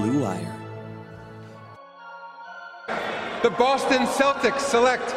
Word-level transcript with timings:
Blue 0.00 0.20
Wire. 0.20 0.56
The 3.42 3.50
Boston 3.50 4.06
Celtics 4.06 4.60
select 4.60 5.14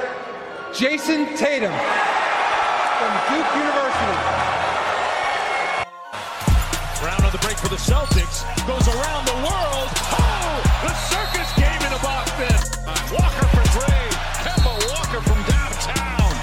Jayson 0.75 1.37
Tatum 1.37 1.71
from 1.71 3.11
Duke 3.31 3.47
University. 3.63 4.19
Brown 6.99 7.23
on 7.23 7.31
the 7.31 7.39
break 7.39 7.55
for 7.55 7.69
the 7.69 7.79
Celtics. 7.79 8.43
Goes 8.67 8.87
around 8.89 9.25
the 9.25 9.39
world. 9.47 9.87
Oh, 10.19 10.59
the 10.83 10.93
circus 11.07 11.47
game 11.55 11.81
in 11.87 11.93
a 11.93 12.01
Boston. 12.03 12.51
Uh, 12.83 12.91
Walker 13.15 13.47
for 13.55 13.63
three. 13.79 14.07
Kemba 14.43 14.73
Walker 14.91 15.21
from 15.23 15.39
downtown. 15.47 16.35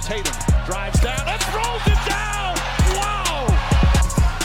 Tatum 0.00 0.38
drives 0.64 1.00
down 1.00 1.26
and 1.26 1.42
throws 1.50 1.82
it 1.88 1.94
down. 1.94 1.98
Wow. 1.98 2.03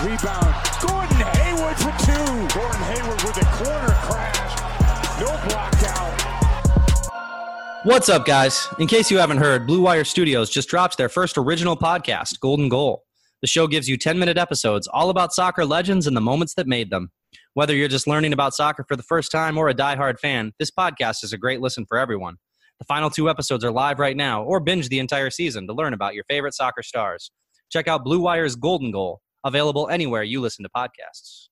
Rebound. 0.02 0.56
Gordon 0.80 1.18
Hayward 1.18 1.76
for 1.76 1.92
two. 2.06 2.14
Gordon 2.58 2.82
Hayward 2.84 3.22
with 3.22 3.36
a 3.36 3.46
corner 3.58 3.94
crash. 4.00 5.20
No 5.20 5.28
blocked 5.46 5.84
out. 5.84 6.16
What's 7.84 8.08
up, 8.08 8.26
guys? 8.26 8.70
In 8.80 8.88
case 8.88 9.12
you 9.12 9.18
haven't 9.18 9.40
heard, 9.40 9.68
Blue 9.68 9.82
Wire 9.82 10.06
Studios 10.06 10.50
just 10.50 10.70
dropped 10.70 10.98
their 10.98 11.10
first 11.10 11.38
original 11.38 11.76
podcast, 11.76 12.40
Golden 12.40 12.70
Goal. 12.70 13.04
The 13.42 13.48
show 13.48 13.68
gives 13.68 13.90
you 13.90 13.98
10 13.98 14.18
minute 14.18 14.38
episodes 14.38 14.88
all 14.88 15.10
about 15.10 15.34
soccer 15.34 15.66
legends 15.66 16.08
and 16.08 16.16
the 16.16 16.22
moments 16.22 16.54
that 16.54 16.66
made 16.66 16.90
them. 16.92 17.12
Whether 17.56 17.76
you're 17.76 17.90
just 17.90 18.08
learning 18.08 18.32
about 18.32 18.54
soccer 18.54 18.86
for 18.88 18.96
the 18.96 19.04
first 19.04 19.34
time 19.34 19.58
or 19.58 19.68
a 19.68 19.74
die-hard 19.74 20.18
fan, 20.22 20.54
this 20.60 20.72
podcast 20.72 21.26
is 21.26 21.34
a 21.34 21.38
great 21.38 21.60
listen 21.60 21.86
for 21.86 21.98
everyone. 21.98 22.38
The 22.80 22.86
final 22.86 23.10
two 23.10 23.30
episodes 23.30 23.66
are 23.66 23.72
live 23.72 24.00
right 24.00 24.16
now, 24.16 24.44
or 24.44 24.62
binge 24.62 24.88
the 24.88 25.00
entire 25.00 25.30
season 25.30 25.68
to 25.68 25.74
learn 25.74 25.94
about 25.94 26.16
your 26.16 26.24
favorite 26.30 26.54
soccer 26.54 26.84
stars. 26.84 27.32
Check 27.70 27.90
out 27.90 28.06
Blue 28.06 28.22
Wire's 28.22 28.56
Golden 28.56 28.92
Goal, 28.92 29.20
available 29.44 29.90
anywhere 29.90 30.24
you 30.24 30.42
listen 30.42 30.64
to 30.64 30.70
podcasts. 30.70 31.48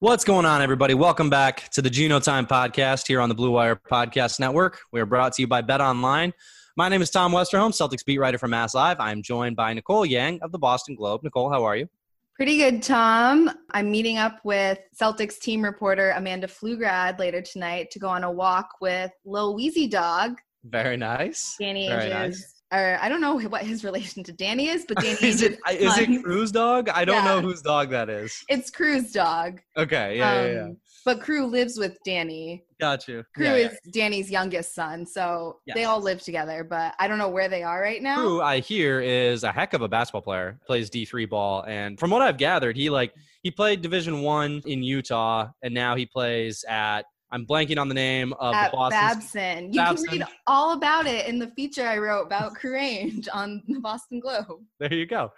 What's 0.00 0.24
going 0.24 0.46
on, 0.46 0.62
everybody? 0.62 0.94
Welcome 0.94 1.30
back 1.30 1.68
to 1.70 1.82
the 1.82 1.90
Geno 1.90 2.18
Time 2.18 2.46
podcast 2.46 3.06
here 3.06 3.20
on 3.20 3.28
the 3.28 3.34
Blue 3.34 3.52
Wire 3.52 3.76
Podcast 3.76 4.40
Network. 4.40 4.80
We 4.92 5.00
are 5.00 5.06
brought 5.06 5.32
to 5.34 5.42
you 5.42 5.46
by 5.48 5.60
Bet 5.60 5.80
Online. 5.80 6.32
My 6.76 6.88
name 6.88 7.02
is 7.02 7.10
Tom 7.10 7.32
Westerholm, 7.32 7.70
Celtics 7.70 8.04
beat 8.04 8.18
writer 8.18 8.38
for 8.38 8.48
Mass 8.48 8.74
Live. 8.74 8.98
I'm 8.98 9.22
joined 9.22 9.56
by 9.56 9.72
Nicole 9.74 10.04
Yang 10.06 10.40
of 10.42 10.50
the 10.52 10.58
Boston 10.58 10.94
Globe. 10.96 11.22
Nicole, 11.22 11.50
how 11.50 11.62
are 11.64 11.76
you? 11.76 11.86
Pretty 12.34 12.56
good, 12.56 12.82
Tom. 12.82 13.50
I'm 13.72 13.90
meeting 13.90 14.16
up 14.16 14.40
with 14.42 14.78
Celtics 14.98 15.38
team 15.38 15.62
reporter 15.62 16.12
Amanda 16.16 16.46
Pflugrad 16.48 17.18
later 17.18 17.42
tonight 17.42 17.90
to 17.90 17.98
go 17.98 18.08
on 18.08 18.24
a 18.24 18.30
walk 18.32 18.70
with 18.80 19.10
Lil 19.24 19.54
Weezy 19.56 19.88
Dog, 19.88 20.38
Very 20.64 20.96
nice. 20.96 21.56
Danny 21.60 21.88
Very 21.88 22.04
Ainge's. 22.10 22.40
nice. 22.40 22.61
Or 22.72 22.98
I 23.02 23.08
don't 23.10 23.20
know 23.20 23.38
what 23.38 23.62
his 23.62 23.84
relation 23.84 24.24
to 24.24 24.32
Danny 24.32 24.68
is, 24.68 24.86
but 24.88 24.96
Danny 25.00 25.18
is 25.22 25.42
it 25.42 25.58
Ainge's 25.68 25.82
is 25.82 25.98
it 25.98 26.22
Crew's 26.24 26.50
dog? 26.50 26.88
I 26.88 27.04
don't 27.04 27.16
Yeah. 27.24 27.34
know 27.34 27.40
whose 27.42 27.60
dog 27.60 27.90
that 27.90 28.08
is. 28.08 28.42
It's 28.48 28.70
Crew's 28.70 29.12
dog. 29.12 29.60
Okay, 29.76 30.16
yeah, 30.18 30.42
yeah, 30.44 30.52
yeah. 30.52 30.62
Um, 30.64 30.76
But 31.04 31.20
Crew 31.20 31.46
lives 31.46 31.76
with 31.76 31.98
Danny. 32.04 32.64
Got 32.80 33.08
you. 33.08 33.24
Crew 33.34 33.46
yeah. 33.46 33.68
is 33.68 33.78
Danny's 33.92 34.30
youngest 34.30 34.74
son, 34.74 35.04
so 35.04 35.58
they 35.74 35.84
all 35.84 36.00
live 36.00 36.22
together. 36.22 36.64
But 36.64 36.94
I 36.98 37.08
don't 37.08 37.18
know 37.18 37.28
where 37.28 37.48
they 37.48 37.62
are 37.62 37.80
right 37.82 38.02
now. 38.02 38.16
Crew, 38.16 38.40
I 38.40 38.60
hear, 38.60 39.00
is 39.00 39.44
a 39.44 39.52
heck 39.52 39.74
of 39.74 39.82
a 39.82 39.88
basketball 39.88 40.22
player. 40.22 40.58
Plays 40.66 40.88
D 40.88 41.04
three 41.04 41.26
ball, 41.26 41.64
and 41.66 41.98
from 42.00 42.10
what 42.10 42.22
I've 42.22 42.38
gathered, 42.38 42.76
he 42.76 42.88
like 42.88 43.12
he 43.42 43.50
played 43.50 43.82
Division 43.82 44.22
One 44.22 44.62
in 44.64 44.82
Utah, 44.82 45.48
and 45.62 45.74
now 45.74 45.94
he 45.94 46.06
plays 46.06 46.64
at. 46.68 47.04
I'm 47.32 47.46
blanking 47.46 47.78
on 47.78 47.88
the 47.88 47.94
name 47.94 48.34
of 48.34 48.54
At 48.54 48.70
the 48.70 48.76
Boston. 48.76 49.00
Babson. 49.00 49.72
You 49.72 49.80
Babson. 49.80 50.06
can 50.06 50.18
read 50.18 50.26
all 50.46 50.74
about 50.74 51.06
it 51.06 51.26
in 51.26 51.38
the 51.38 51.48
feature 51.48 51.86
I 51.86 51.96
wrote 51.96 52.26
about 52.26 52.54
Crew 52.54 52.78
on 53.32 53.62
the 53.66 53.80
Boston 53.80 54.20
Globe. 54.20 54.60
There 54.78 54.92
you 54.92 55.06
go. 55.06 55.32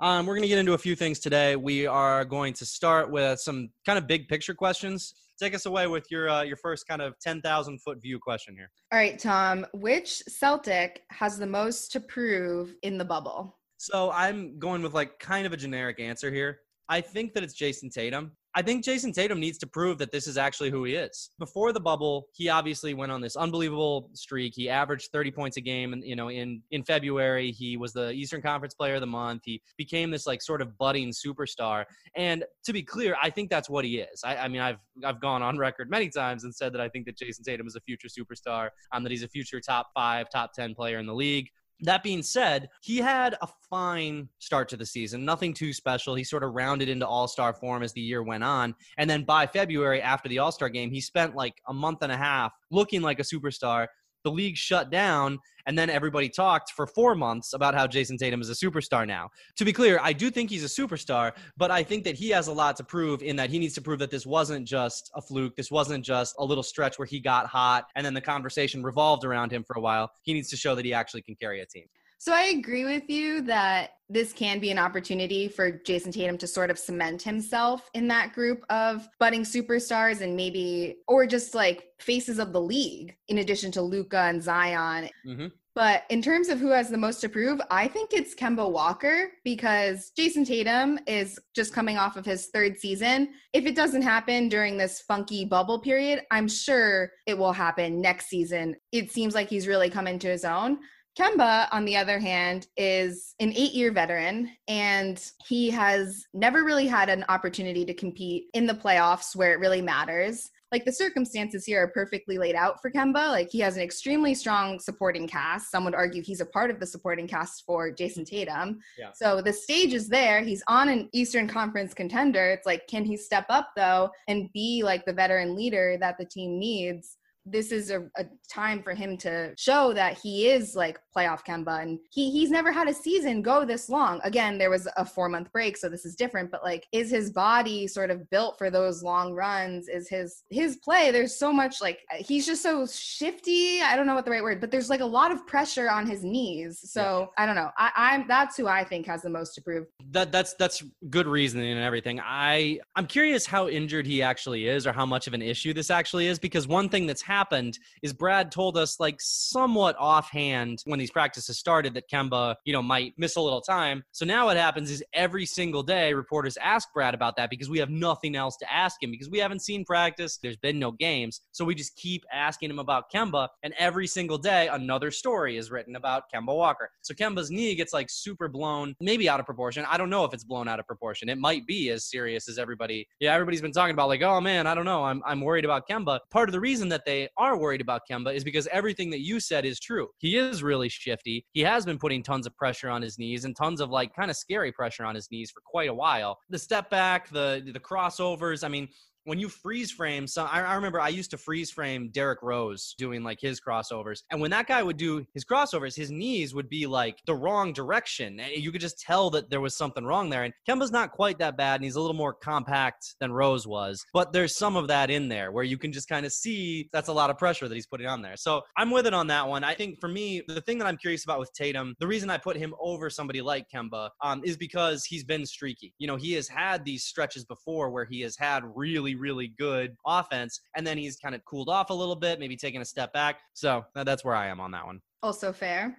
Um, 0.00 0.26
we're 0.26 0.34
going 0.34 0.42
to 0.42 0.48
get 0.48 0.58
into 0.58 0.74
a 0.74 0.78
few 0.78 0.94
things 0.94 1.18
today. 1.18 1.56
We 1.56 1.86
are 1.86 2.26
going 2.26 2.52
to 2.54 2.66
start 2.66 3.10
with 3.10 3.40
some 3.40 3.70
kind 3.86 3.98
of 3.98 4.06
big 4.06 4.28
picture 4.28 4.54
questions. 4.54 5.14
Take 5.38 5.54
us 5.54 5.64
away 5.64 5.86
with 5.86 6.10
your 6.10 6.28
uh, 6.28 6.42
your 6.42 6.56
first 6.56 6.86
kind 6.86 7.00
of 7.00 7.18
ten 7.20 7.40
thousand 7.40 7.80
foot 7.80 8.02
view 8.02 8.18
question 8.18 8.54
here. 8.54 8.70
All 8.92 8.98
right, 8.98 9.18
Tom, 9.18 9.66
which 9.72 10.22
Celtic 10.28 11.00
has 11.08 11.38
the 11.38 11.46
most 11.46 11.90
to 11.92 12.00
prove 12.00 12.74
in 12.82 12.98
the 12.98 13.04
bubble? 13.06 13.56
So 13.78 14.10
I'm 14.10 14.58
going 14.58 14.82
with 14.82 14.92
like 14.92 15.18
kind 15.18 15.46
of 15.46 15.54
a 15.54 15.56
generic 15.56 15.98
answer 15.98 16.30
here. 16.30 16.60
I 16.90 17.00
think 17.00 17.32
that 17.32 17.42
it's 17.42 17.54
Jayson 17.54 17.88
Tatum. 17.88 18.32
I 18.54 18.62
think 18.62 18.84
Jayson 18.84 19.12
Tatum 19.12 19.38
needs 19.38 19.58
to 19.58 19.66
prove 19.66 19.98
that 19.98 20.10
this 20.10 20.26
is 20.26 20.36
actually 20.36 20.70
who 20.70 20.84
he 20.84 20.94
is. 20.94 21.30
Before 21.38 21.72
the 21.72 21.80
bubble, 21.80 22.26
he 22.32 22.48
obviously 22.48 22.94
went 22.94 23.12
on 23.12 23.20
this 23.20 23.36
unbelievable 23.36 24.10
streak. 24.14 24.54
He 24.56 24.68
averaged 24.68 25.10
30 25.12 25.30
points 25.30 25.56
a 25.56 25.60
game, 25.60 25.92
and 25.92 26.02
you 26.04 26.16
know, 26.16 26.30
in 26.30 26.62
in 26.72 26.82
February, 26.82 27.52
he 27.52 27.76
was 27.76 27.92
the 27.92 28.10
Eastern 28.10 28.42
Conference 28.42 28.74
Player 28.74 28.96
of 28.96 29.00
the 29.00 29.06
Month. 29.06 29.42
He 29.44 29.62
became 29.76 30.10
this 30.10 30.26
like 30.26 30.42
sort 30.42 30.62
of 30.62 30.76
budding 30.78 31.10
superstar. 31.10 31.84
And 32.16 32.44
to 32.64 32.72
be 32.72 32.82
clear, 32.82 33.16
I 33.22 33.30
think 33.30 33.50
that's 33.50 33.70
what 33.70 33.84
he 33.84 33.98
is. 33.98 34.22
I, 34.24 34.36
I 34.36 34.48
mean, 34.48 34.60
I've 34.60 34.78
I've 35.04 35.20
gone 35.20 35.42
on 35.42 35.56
record 35.56 35.88
many 35.88 36.08
times 36.08 36.42
and 36.42 36.52
said 36.52 36.72
that 36.72 36.80
I 36.80 36.88
think 36.88 37.06
that 37.06 37.16
Jayson 37.16 37.44
Tatum 37.44 37.68
is 37.68 37.76
a 37.76 37.80
future 37.80 38.08
superstar. 38.08 38.70
Um, 38.92 39.04
that 39.04 39.12
he's 39.12 39.22
a 39.22 39.28
future 39.28 39.60
top 39.60 39.90
five, 39.94 40.28
top 40.30 40.52
ten 40.54 40.74
player 40.74 40.98
in 40.98 41.06
the 41.06 41.14
league. 41.14 41.48
That 41.82 42.02
being 42.02 42.22
said, 42.22 42.68
he 42.82 42.98
had 42.98 43.36
a 43.40 43.48
fine 43.68 44.28
start 44.38 44.68
to 44.70 44.76
the 44.76 44.84
season, 44.84 45.24
nothing 45.24 45.54
too 45.54 45.72
special. 45.72 46.14
He 46.14 46.24
sort 46.24 46.44
of 46.44 46.52
rounded 46.52 46.88
into 46.88 47.06
all 47.06 47.26
star 47.26 47.54
form 47.54 47.82
as 47.82 47.92
the 47.92 48.00
year 48.00 48.22
went 48.22 48.44
on. 48.44 48.74
And 48.98 49.08
then 49.08 49.24
by 49.24 49.46
February, 49.46 50.02
after 50.02 50.28
the 50.28 50.38
all 50.38 50.52
star 50.52 50.68
game, 50.68 50.90
he 50.90 51.00
spent 51.00 51.34
like 51.34 51.54
a 51.68 51.74
month 51.74 52.02
and 52.02 52.12
a 52.12 52.16
half 52.16 52.52
looking 52.70 53.00
like 53.02 53.18
a 53.18 53.22
superstar. 53.22 53.86
The 54.24 54.30
league 54.30 54.56
shut 54.56 54.90
down, 54.90 55.38
and 55.66 55.78
then 55.78 55.88
everybody 55.88 56.28
talked 56.28 56.72
for 56.72 56.86
four 56.86 57.14
months 57.14 57.52
about 57.54 57.74
how 57.74 57.86
Jayson 57.86 58.18
Tatum 58.18 58.40
is 58.40 58.50
a 58.50 58.54
superstar 58.54 59.06
now. 59.06 59.30
To 59.56 59.64
be 59.64 59.72
clear, 59.72 59.98
I 60.02 60.12
do 60.12 60.30
think 60.30 60.50
he's 60.50 60.64
a 60.64 60.82
superstar, 60.82 61.32
but 61.56 61.70
I 61.70 61.82
think 61.82 62.04
that 62.04 62.16
he 62.16 62.30
has 62.30 62.48
a 62.48 62.52
lot 62.52 62.76
to 62.76 62.84
prove 62.84 63.22
in 63.22 63.36
that 63.36 63.50
he 63.50 63.58
needs 63.58 63.74
to 63.74 63.82
prove 63.82 63.98
that 64.00 64.10
this 64.10 64.26
wasn't 64.26 64.66
just 64.66 65.10
a 65.14 65.22
fluke. 65.22 65.56
This 65.56 65.70
wasn't 65.70 66.04
just 66.04 66.34
a 66.38 66.44
little 66.44 66.62
stretch 66.62 66.98
where 66.98 67.06
he 67.06 67.20
got 67.20 67.46
hot 67.46 67.84
and 67.94 68.04
then 68.04 68.14
the 68.14 68.20
conversation 68.20 68.82
revolved 68.82 69.24
around 69.24 69.52
him 69.52 69.64
for 69.64 69.76
a 69.76 69.80
while. 69.80 70.10
He 70.22 70.32
needs 70.32 70.50
to 70.50 70.56
show 70.56 70.74
that 70.74 70.84
he 70.84 70.92
actually 70.92 71.22
can 71.22 71.34
carry 71.36 71.60
a 71.60 71.66
team. 71.66 71.86
So 72.20 72.34
I 72.34 72.52
agree 72.54 72.84
with 72.84 73.08
you 73.08 73.40
that 73.42 73.92
this 74.10 74.34
can 74.34 74.58
be 74.58 74.70
an 74.70 74.78
opportunity 74.78 75.48
for 75.48 75.70
Jayson 75.72 76.12
Tatum 76.12 76.36
to 76.36 76.46
sort 76.46 76.70
of 76.70 76.78
cement 76.78 77.22
himself 77.22 77.88
in 77.94 78.08
that 78.08 78.34
group 78.34 78.62
of 78.68 79.08
budding 79.18 79.40
superstars 79.40 80.20
and 80.20 80.36
maybe 80.36 80.96
or 81.08 81.26
just 81.26 81.54
like 81.54 81.84
faces 81.98 82.38
of 82.38 82.52
the 82.52 82.60
league 82.60 83.16
in 83.28 83.38
addition 83.38 83.72
to 83.72 83.80
Luka 83.80 84.18
and 84.18 84.42
Zion. 84.42 85.08
Mm-hmm. 85.26 85.46
But 85.74 86.02
in 86.10 86.20
terms 86.20 86.50
of 86.50 86.58
who 86.58 86.68
has 86.68 86.90
the 86.90 86.98
most 86.98 87.22
to 87.22 87.28
prove, 87.30 87.58
I 87.70 87.88
think 87.88 88.10
it's 88.12 88.34
Kemba 88.34 88.70
Walker 88.70 89.30
because 89.42 90.12
Jayson 90.14 90.44
Tatum 90.44 90.98
is 91.06 91.38
just 91.54 91.72
coming 91.72 91.96
off 91.96 92.18
of 92.18 92.26
his 92.26 92.48
third 92.48 92.76
season. 92.76 93.30
If 93.54 93.64
it 93.64 93.76
doesn't 93.76 94.02
happen 94.02 94.50
during 94.50 94.76
this 94.76 95.00
funky 95.00 95.46
bubble 95.46 95.80
period, 95.80 96.20
I'm 96.30 96.48
sure 96.48 97.12
it 97.26 97.38
will 97.38 97.54
happen 97.54 98.02
next 98.02 98.26
season. 98.26 98.76
It 98.92 99.10
seems 99.10 99.34
like 99.34 99.48
he's 99.48 99.66
really 99.66 99.88
come 99.88 100.06
into 100.06 100.28
his 100.28 100.44
own. 100.44 100.80
Kemba, 101.18 101.68
on 101.72 101.84
the 101.84 101.96
other 101.96 102.18
hand, 102.18 102.68
is 102.76 103.34
an 103.40 103.52
eight 103.54 103.72
year 103.72 103.92
veteran 103.92 104.50
and 104.68 105.22
he 105.46 105.70
has 105.70 106.24
never 106.32 106.64
really 106.64 106.86
had 106.86 107.08
an 107.08 107.24
opportunity 107.28 107.84
to 107.84 107.94
compete 107.94 108.44
in 108.54 108.66
the 108.66 108.74
playoffs 108.74 109.34
where 109.34 109.52
it 109.52 109.58
really 109.58 109.82
matters. 109.82 110.50
Like 110.72 110.84
the 110.84 110.92
circumstances 110.92 111.64
here 111.64 111.82
are 111.82 111.88
perfectly 111.88 112.38
laid 112.38 112.54
out 112.54 112.80
for 112.80 112.92
Kemba. 112.92 113.28
Like 113.28 113.50
he 113.50 113.58
has 113.58 113.76
an 113.76 113.82
extremely 113.82 114.34
strong 114.34 114.78
supporting 114.78 115.26
cast. 115.26 115.68
Some 115.68 115.84
would 115.84 115.96
argue 115.96 116.22
he's 116.22 116.40
a 116.40 116.46
part 116.46 116.70
of 116.70 116.78
the 116.78 116.86
supporting 116.86 117.26
cast 117.26 117.64
for 117.66 117.90
Jayson 117.90 118.24
Tatum. 118.24 118.78
Yeah. 118.96 119.10
So 119.12 119.42
the 119.42 119.52
stage 119.52 119.92
is 119.92 120.08
there. 120.08 120.42
He's 120.42 120.62
on 120.68 120.88
an 120.88 121.08
Eastern 121.12 121.48
Conference 121.48 121.92
contender. 121.92 122.52
It's 122.52 122.66
like, 122.66 122.86
can 122.86 123.04
he 123.04 123.16
step 123.16 123.46
up 123.48 123.70
though 123.74 124.10
and 124.28 124.48
be 124.52 124.82
like 124.84 125.04
the 125.04 125.12
veteran 125.12 125.56
leader 125.56 125.96
that 125.98 126.18
the 126.18 126.24
team 126.24 126.60
needs? 126.60 127.16
This 127.46 127.72
is 127.72 127.90
a, 127.90 128.02
a 128.16 128.26
time 128.52 128.82
for 128.82 128.94
him 128.94 129.16
to 129.18 129.52
show 129.56 129.92
that 129.92 130.18
he 130.18 130.48
is 130.48 130.74
like 130.74 130.98
playoff 131.16 131.40
Kemba 131.46 131.82
and 131.82 131.98
he 132.10 132.30
he's 132.30 132.50
never 132.50 132.70
had 132.72 132.88
a 132.88 132.94
season 132.94 133.42
go 133.42 133.64
this 133.64 133.88
long. 133.88 134.20
Again, 134.24 134.58
there 134.58 134.70
was 134.70 134.86
a 134.96 135.04
4-month 135.04 135.52
break 135.52 135.76
so 135.76 135.88
this 135.88 136.04
is 136.04 136.14
different, 136.14 136.50
but 136.50 136.62
like 136.62 136.86
is 136.92 137.10
his 137.10 137.30
body 137.30 137.86
sort 137.86 138.10
of 138.10 138.28
built 138.30 138.58
for 138.58 138.70
those 138.70 139.02
long 139.02 139.32
runs? 139.32 139.88
Is 139.88 140.08
his 140.08 140.42
his 140.50 140.76
play 140.76 141.10
there's 141.10 141.38
so 141.38 141.52
much 141.52 141.80
like 141.80 142.00
uh, 142.12 142.22
he's 142.22 142.46
just 142.46 142.62
so 142.62 142.86
shifty. 142.86 143.80
I 143.80 143.96
don't 143.96 144.06
know 144.06 144.14
what 144.14 144.24
the 144.24 144.30
right 144.30 144.42
word, 144.42 144.60
but 144.60 144.70
there's 144.70 144.90
like 144.90 145.00
a 145.00 145.06
lot 145.06 145.32
of 145.32 145.46
pressure 145.46 145.90
on 145.90 146.06
his 146.06 146.22
knees. 146.22 146.80
So, 146.82 147.30
I 147.38 147.46
don't 147.46 147.54
know. 147.54 147.70
I 147.76 147.90
I'm 147.96 148.26
that's 148.28 148.56
who 148.56 148.66
I 148.66 148.84
think 148.84 149.06
has 149.06 149.22
the 149.22 149.30
most 149.30 149.54
to 149.54 149.62
prove. 149.62 149.86
That 150.10 150.32
that's 150.32 150.54
that's 150.54 150.82
good 151.08 151.26
reasoning 151.26 151.72
and 151.72 151.80
everything. 151.80 152.20
I 152.22 152.80
I'm 152.96 153.06
curious 153.06 153.46
how 153.46 153.68
injured 153.68 154.06
he 154.06 154.22
actually 154.22 154.66
is 154.66 154.86
or 154.86 154.92
how 154.92 155.06
much 155.06 155.26
of 155.26 155.34
an 155.34 155.42
issue 155.42 155.72
this 155.72 155.90
actually 155.90 156.26
is 156.26 156.38
because 156.38 156.66
one 156.66 156.88
thing 156.88 157.06
that's 157.06 157.22
happened 157.30 157.78
is 158.02 158.12
Brad 158.12 158.50
told 158.50 158.76
us 158.76 158.98
like 158.98 159.16
somewhat 159.20 159.94
offhand 159.98 160.82
when 160.84 160.98
these 160.98 161.12
practices 161.12 161.58
started 161.58 161.94
that 161.94 162.10
Kemba, 162.10 162.56
you 162.64 162.72
know, 162.72 162.82
might 162.82 163.14
miss 163.16 163.36
a 163.36 163.40
little 163.40 163.60
time. 163.60 164.02
So 164.10 164.24
now 164.24 164.46
what 164.46 164.56
happens 164.56 164.90
is 164.90 165.02
every 165.14 165.46
single 165.46 165.84
day 165.84 166.12
reporters 166.12 166.56
ask 166.56 166.88
Brad 166.92 167.14
about 167.14 167.36
that 167.36 167.48
because 167.48 167.70
we 167.70 167.78
have 167.78 167.90
nothing 167.90 168.34
else 168.34 168.56
to 168.56 168.72
ask 168.72 169.00
him 169.02 169.12
because 169.12 169.30
we 169.30 169.38
haven't 169.38 169.62
seen 169.62 169.84
practice, 169.84 170.38
there's 170.42 170.56
been 170.56 170.78
no 170.78 170.90
games. 170.90 171.40
So 171.52 171.64
we 171.64 171.74
just 171.74 171.96
keep 171.96 172.24
asking 172.32 172.70
him 172.70 172.80
about 172.80 173.04
Kemba 173.14 173.48
and 173.62 173.72
every 173.78 174.08
single 174.08 174.38
day 174.38 174.68
another 174.68 175.10
story 175.10 175.56
is 175.56 175.70
written 175.70 175.94
about 175.96 176.24
Kemba 176.34 176.54
Walker. 176.54 176.90
So 177.02 177.14
Kemba's 177.14 177.50
knee 177.50 177.74
gets 177.76 177.92
like 177.92 178.08
super 178.10 178.48
blown, 178.48 178.96
maybe 179.00 179.28
out 179.28 179.38
of 179.38 179.46
proportion. 179.46 179.84
I 179.88 179.96
don't 179.96 180.10
know 180.10 180.24
if 180.24 180.34
it's 180.34 180.44
blown 180.44 180.66
out 180.66 180.80
of 180.80 180.86
proportion. 180.86 181.28
It 181.28 181.38
might 181.38 181.66
be 181.66 181.90
as 181.90 182.04
serious 182.04 182.48
as 182.48 182.58
everybody. 182.58 183.06
Yeah, 183.20 183.34
everybody's 183.34 183.62
been 183.62 183.72
talking 183.72 183.94
about 183.94 184.08
like, 184.08 184.22
"Oh 184.22 184.40
man, 184.40 184.66
I 184.66 184.74
don't 184.74 184.84
know. 184.84 185.04
I'm 185.04 185.22
I'm 185.24 185.40
worried 185.40 185.64
about 185.64 185.88
Kemba." 185.88 186.18
Part 186.30 186.48
of 186.48 186.52
the 186.52 186.60
reason 186.60 186.88
that 186.88 187.04
they 187.04 187.19
are 187.36 187.58
worried 187.58 187.80
about 187.80 188.02
Kemba 188.10 188.34
is 188.34 188.44
because 188.44 188.66
everything 188.68 189.10
that 189.10 189.20
you 189.20 189.40
said 189.40 189.64
is 189.64 189.78
true. 189.80 190.08
He 190.18 190.36
is 190.36 190.62
really 190.62 190.88
shifty. 190.88 191.44
He 191.52 191.60
has 191.62 191.84
been 191.84 191.98
putting 191.98 192.22
tons 192.22 192.46
of 192.46 192.56
pressure 192.56 192.88
on 192.88 193.02
his 193.02 193.18
knees 193.18 193.44
and 193.44 193.54
tons 193.54 193.80
of 193.80 193.90
like 193.90 194.14
kind 194.14 194.30
of 194.30 194.36
scary 194.36 194.72
pressure 194.72 195.04
on 195.04 195.14
his 195.14 195.30
knees 195.30 195.50
for 195.50 195.62
quite 195.64 195.88
a 195.88 195.94
while. 195.94 196.38
The 196.48 196.58
step 196.58 196.90
back, 196.90 197.28
the 197.30 197.62
the 197.72 197.80
crossovers, 197.80 198.64
I 198.64 198.68
mean, 198.68 198.88
when 199.24 199.38
you 199.38 199.48
freeze 199.48 199.90
frame 199.90 200.26
some 200.26 200.48
I, 200.50 200.62
I, 200.62 200.74
remember 200.74 201.00
i 201.00 201.08
used 201.08 201.30
to 201.30 201.38
freeze 201.38 201.70
frame 201.70 202.10
derrick 202.12 202.42
rose 202.42 202.94
doing 202.98 203.22
like 203.22 203.40
his 203.40 203.60
crossovers. 203.60 204.22
And 204.30 204.40
when 204.40 204.50
that 204.50 204.66
guy 204.66 204.82
would 204.82 204.96
do 204.96 205.26
his 205.34 205.44
crossovers 205.44 205.96
his 205.96 206.10
knees 206.10 206.54
would 206.54 206.68
be 206.68 206.86
like 206.86 207.18
the 207.26 207.34
wrong 207.34 207.72
direction. 207.72 208.40
And 208.40 208.52
you 208.52 208.72
could 208.72 208.80
just 208.80 209.00
tell 209.00 209.30
that 209.30 209.50
there 209.50 209.60
was 209.60 209.76
something 209.76 210.04
wrong 210.04 210.30
there. 210.30 210.44
And 210.44 210.54
kemba's 210.68 210.90
not 210.90 211.12
quite 211.12 211.38
that 211.38 211.56
bad 211.56 211.76
and 211.76 211.84
he's 211.84 211.96
a 211.96 212.00
little 212.00 212.16
more 212.16 212.32
compact 212.34 213.16
than 213.20 213.32
rose 213.32 213.66
was. 213.66 214.04
But 214.12 214.32
there's 214.32 214.56
some 214.56 214.76
of 214.76 214.88
that 214.88 215.10
in 215.10 215.28
there 215.28 215.52
where 215.52 215.64
you 215.64 215.78
can 215.78 215.92
just 215.92 216.08
kind 216.08 216.26
of 216.26 216.32
see 216.32 216.88
that's 216.92 217.08
a 217.08 217.12
lot 217.12 217.30
of 217.30 217.38
pressure 217.38 217.68
that 217.68 217.74
he's 217.74 217.86
putting 217.86 218.06
on 218.06 218.22
there. 218.22 218.36
So 218.36 218.62
i'm 218.76 218.90
with 218.90 219.06
it 219.06 219.14
on 219.14 219.26
that 219.28 219.46
one. 219.46 219.64
I 219.64 219.74
think 219.74 220.00
for 220.00 220.08
me 220.08 220.42
the 220.46 220.60
thing 220.60 220.78
that 220.78 220.86
i'm 220.86 220.96
curious 220.96 221.24
about 221.24 221.38
with 221.38 221.52
tatum 221.52 221.94
the 221.98 222.06
reason 222.06 222.30
i 222.30 222.38
put 222.38 222.56
him 222.56 222.74
over 222.80 223.10
somebody 223.10 223.40
like 223.40 223.66
kemba 223.72 224.10
um, 224.22 224.42
is 224.44 224.56
because 224.56 225.04
he's 225.04 225.24
been 225.24 225.46
streaky. 225.46 225.94
You 225.98 226.06
know 226.06 226.16
he 226.16 226.32
has 226.32 226.48
had 226.48 226.84
these 226.84 227.04
stretches 227.04 227.44
before 227.44 227.90
where 227.90 228.04
he 228.04 228.20
has 228.22 228.36
had 228.36 228.62
really 228.74 229.14
really, 229.20 229.52
good 229.58 229.94
offense. 230.06 230.60
And 230.76 230.86
then 230.86 230.98
he's 230.98 231.16
kind 231.16 231.34
of 231.34 231.44
cooled 231.44 231.68
off 231.68 231.90
a 231.90 231.94
little 231.94 232.16
bit, 232.16 232.40
maybe 232.40 232.56
taking 232.56 232.80
a 232.80 232.84
step 232.84 233.12
back. 233.12 233.36
So 233.52 233.84
that's 233.94 234.24
where 234.24 234.34
I 234.34 234.48
am 234.48 234.58
on 234.58 234.70
that 234.72 234.86
one. 234.86 235.00
Also 235.22 235.52
fair. 235.52 235.98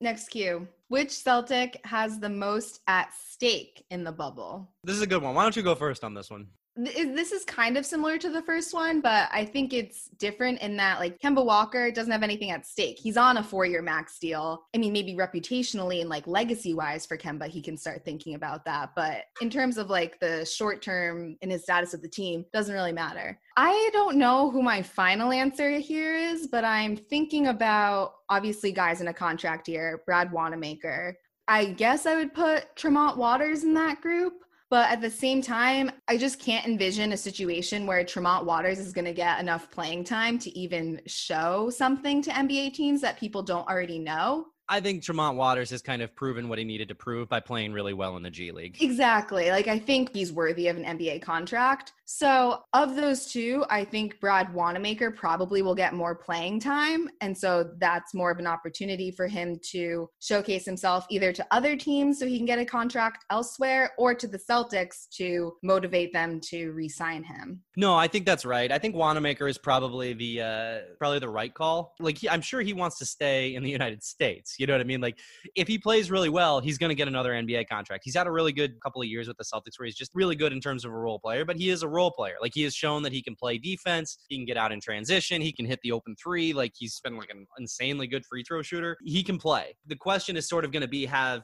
Next 0.00 0.28
cue. 0.28 0.66
Which 0.88 1.10
Celtic 1.10 1.78
has 1.84 2.18
the 2.18 2.30
most 2.30 2.80
at 2.86 3.10
stake 3.12 3.84
in 3.90 4.02
the 4.02 4.12
bubble? 4.12 4.70
This 4.82 4.96
is 4.96 5.02
a 5.02 5.06
good 5.06 5.22
one. 5.22 5.34
Why 5.34 5.42
don't 5.42 5.54
you 5.54 5.62
go 5.62 5.74
first 5.74 6.04
on 6.04 6.14
this 6.14 6.30
one? 6.30 6.46
This 6.76 7.32
is 7.32 7.44
kind 7.44 7.76
of 7.76 7.84
similar 7.84 8.16
to 8.18 8.30
the 8.30 8.42
first 8.42 8.72
one, 8.72 9.00
but 9.00 9.28
I 9.32 9.44
think 9.44 9.72
it's 9.72 10.08
different 10.18 10.60
in 10.60 10.76
that 10.76 11.00
like 11.00 11.18
Kemba 11.20 11.44
Walker 11.44 11.90
doesn't 11.90 12.12
have 12.12 12.22
anything 12.22 12.50
at 12.50 12.64
stake. 12.64 12.98
He's 12.98 13.16
on 13.16 13.38
a 13.38 13.42
four-year 13.42 13.82
max 13.82 14.18
deal. 14.18 14.62
I 14.74 14.78
mean, 14.78 14.92
maybe 14.92 15.14
reputationally 15.14 16.00
and 16.00 16.08
like 16.08 16.26
legacy-wise 16.26 17.06
for 17.06 17.18
Kemba, 17.18 17.48
he 17.48 17.60
can 17.60 17.76
start 17.76 18.04
thinking 18.04 18.34
about 18.34 18.64
that. 18.66 18.90
But 18.94 19.24
in 19.40 19.50
terms 19.50 19.78
of 19.78 19.90
like 19.90 20.20
the 20.20 20.44
short 20.44 20.80
term 20.80 21.36
and 21.42 21.50
his 21.50 21.64
status 21.64 21.92
of 21.92 22.02
the 22.02 22.08
team, 22.08 22.46
doesn't 22.52 22.74
really 22.74 22.92
matter. 22.92 23.38
I 23.56 23.90
don't 23.92 24.16
know 24.16 24.50
who 24.50 24.62
my 24.62 24.80
final 24.80 25.32
answer 25.32 25.78
here 25.78 26.14
is, 26.14 26.46
but 26.46 26.64
I'm 26.64 26.96
thinking 26.96 27.48
about 27.48 28.14
obviously 28.28 28.72
guys 28.72 29.00
in 29.00 29.08
a 29.08 29.14
contract 29.14 29.68
year, 29.68 30.02
Brad 30.06 30.32
Wanamaker. 30.32 31.16
I 31.48 31.64
guess 31.64 32.06
I 32.06 32.14
would 32.14 32.32
put 32.32 32.76
Tremont 32.76 33.18
Waters 33.18 33.64
in 33.64 33.74
that 33.74 34.00
group. 34.00 34.34
But 34.70 34.88
at 34.88 35.00
the 35.00 35.10
same 35.10 35.42
time, 35.42 35.90
I 36.06 36.16
just 36.16 36.38
can't 36.38 36.64
envision 36.64 37.12
a 37.12 37.16
situation 37.16 37.86
where 37.86 38.04
Tremont 38.04 38.46
Waters 38.46 38.78
is 38.78 38.92
going 38.92 39.04
to 39.04 39.12
get 39.12 39.40
enough 39.40 39.68
playing 39.68 40.04
time 40.04 40.38
to 40.38 40.58
even 40.58 41.00
show 41.06 41.70
something 41.70 42.22
to 42.22 42.30
NBA 42.30 42.74
teams 42.74 43.00
that 43.00 43.18
people 43.18 43.42
don't 43.42 43.66
already 43.68 43.98
know. 43.98 44.46
I 44.70 44.80
think 44.80 45.02
Tremont 45.02 45.36
Waters 45.36 45.70
has 45.70 45.82
kind 45.82 46.00
of 46.00 46.14
proven 46.14 46.48
what 46.48 46.58
he 46.58 46.64
needed 46.64 46.88
to 46.88 46.94
prove 46.94 47.28
by 47.28 47.40
playing 47.40 47.72
really 47.72 47.92
well 47.92 48.16
in 48.16 48.22
the 48.22 48.30
G 48.30 48.52
League. 48.52 48.80
Exactly. 48.80 49.50
Like 49.50 49.66
I 49.66 49.80
think 49.80 50.14
he's 50.14 50.32
worthy 50.32 50.68
of 50.68 50.76
an 50.76 50.84
NBA 50.84 51.22
contract. 51.22 51.92
So 52.12 52.62
of 52.72 52.96
those 52.96 53.26
two, 53.26 53.64
I 53.70 53.84
think 53.84 54.18
Brad 54.20 54.52
Wanamaker 54.52 55.12
probably 55.12 55.62
will 55.62 55.76
get 55.76 55.94
more 55.94 56.16
playing 56.16 56.58
time. 56.58 57.08
And 57.20 57.38
so 57.38 57.70
that's 57.78 58.14
more 58.14 58.32
of 58.32 58.38
an 58.40 58.48
opportunity 58.48 59.12
for 59.12 59.28
him 59.28 59.60
to 59.70 60.08
showcase 60.20 60.64
himself 60.64 61.06
either 61.08 61.32
to 61.32 61.46
other 61.52 61.76
teams 61.76 62.18
so 62.18 62.26
he 62.26 62.36
can 62.36 62.46
get 62.46 62.58
a 62.58 62.64
contract 62.64 63.24
elsewhere 63.30 63.92
or 63.96 64.12
to 64.14 64.26
the 64.26 64.38
Celtics 64.38 65.08
to 65.18 65.52
motivate 65.62 66.12
them 66.12 66.40
to 66.46 66.70
re-sign 66.72 67.22
him. 67.22 67.62
No, 67.76 67.94
I 67.94 68.08
think 68.08 68.26
that's 68.26 68.44
right. 68.44 68.72
I 68.72 68.78
think 68.78 68.96
Wanamaker 68.96 69.46
is 69.46 69.56
probably 69.56 70.12
the 70.12 70.42
uh 70.42 70.78
probably 70.98 71.20
the 71.20 71.28
right 71.28 71.54
call. 71.54 71.94
Like 72.00 72.18
he, 72.18 72.28
I'm 72.28 72.42
sure 72.42 72.60
he 72.60 72.72
wants 72.72 72.98
to 72.98 73.06
stay 73.06 73.54
in 73.54 73.62
the 73.62 73.70
United 73.70 74.02
States. 74.02 74.56
You 74.60 74.66
know 74.66 74.74
what 74.74 74.80
I 74.80 74.84
mean? 74.84 75.00
Like 75.00 75.18
if 75.56 75.66
he 75.66 75.78
plays 75.78 76.10
really 76.10 76.28
well, 76.28 76.60
he's 76.60 76.78
going 76.78 76.90
to 76.90 76.94
get 76.94 77.08
another 77.08 77.32
NBA 77.32 77.68
contract. 77.68 78.02
He's 78.04 78.14
had 78.14 78.26
a 78.26 78.30
really 78.30 78.52
good 78.52 78.80
couple 78.80 79.00
of 79.00 79.08
years 79.08 79.26
with 79.26 79.36
the 79.38 79.44
Celtics 79.44 79.78
where 79.78 79.86
he's 79.86 79.96
just 79.96 80.10
really 80.14 80.36
good 80.36 80.52
in 80.52 80.60
terms 80.60 80.84
of 80.84 80.92
a 80.92 80.94
role 80.94 81.18
player, 81.18 81.44
but 81.44 81.56
he 81.56 81.70
is 81.70 81.82
a 81.82 81.88
role 81.88 82.10
player. 82.10 82.34
Like 82.40 82.52
he 82.54 82.62
has 82.64 82.74
shown 82.74 83.02
that 83.02 83.12
he 83.12 83.22
can 83.22 83.34
play 83.34 83.58
defense, 83.58 84.18
he 84.28 84.36
can 84.36 84.44
get 84.44 84.56
out 84.56 84.70
in 84.70 84.80
transition, 84.80 85.40
he 85.40 85.52
can 85.52 85.64
hit 85.64 85.80
the 85.82 85.92
open 85.92 86.14
three. 86.22 86.52
Like 86.52 86.72
he's 86.76 87.00
been 87.00 87.16
like 87.16 87.30
an 87.30 87.46
insanely 87.58 88.06
good 88.06 88.24
free 88.26 88.42
throw 88.42 88.62
shooter. 88.62 88.96
He 89.02 89.22
can 89.22 89.38
play. 89.38 89.74
The 89.86 89.96
question 89.96 90.36
is 90.36 90.48
sort 90.48 90.64
of 90.64 90.72
going 90.72 90.82
to 90.82 90.88
be 90.88 91.06
have 91.06 91.42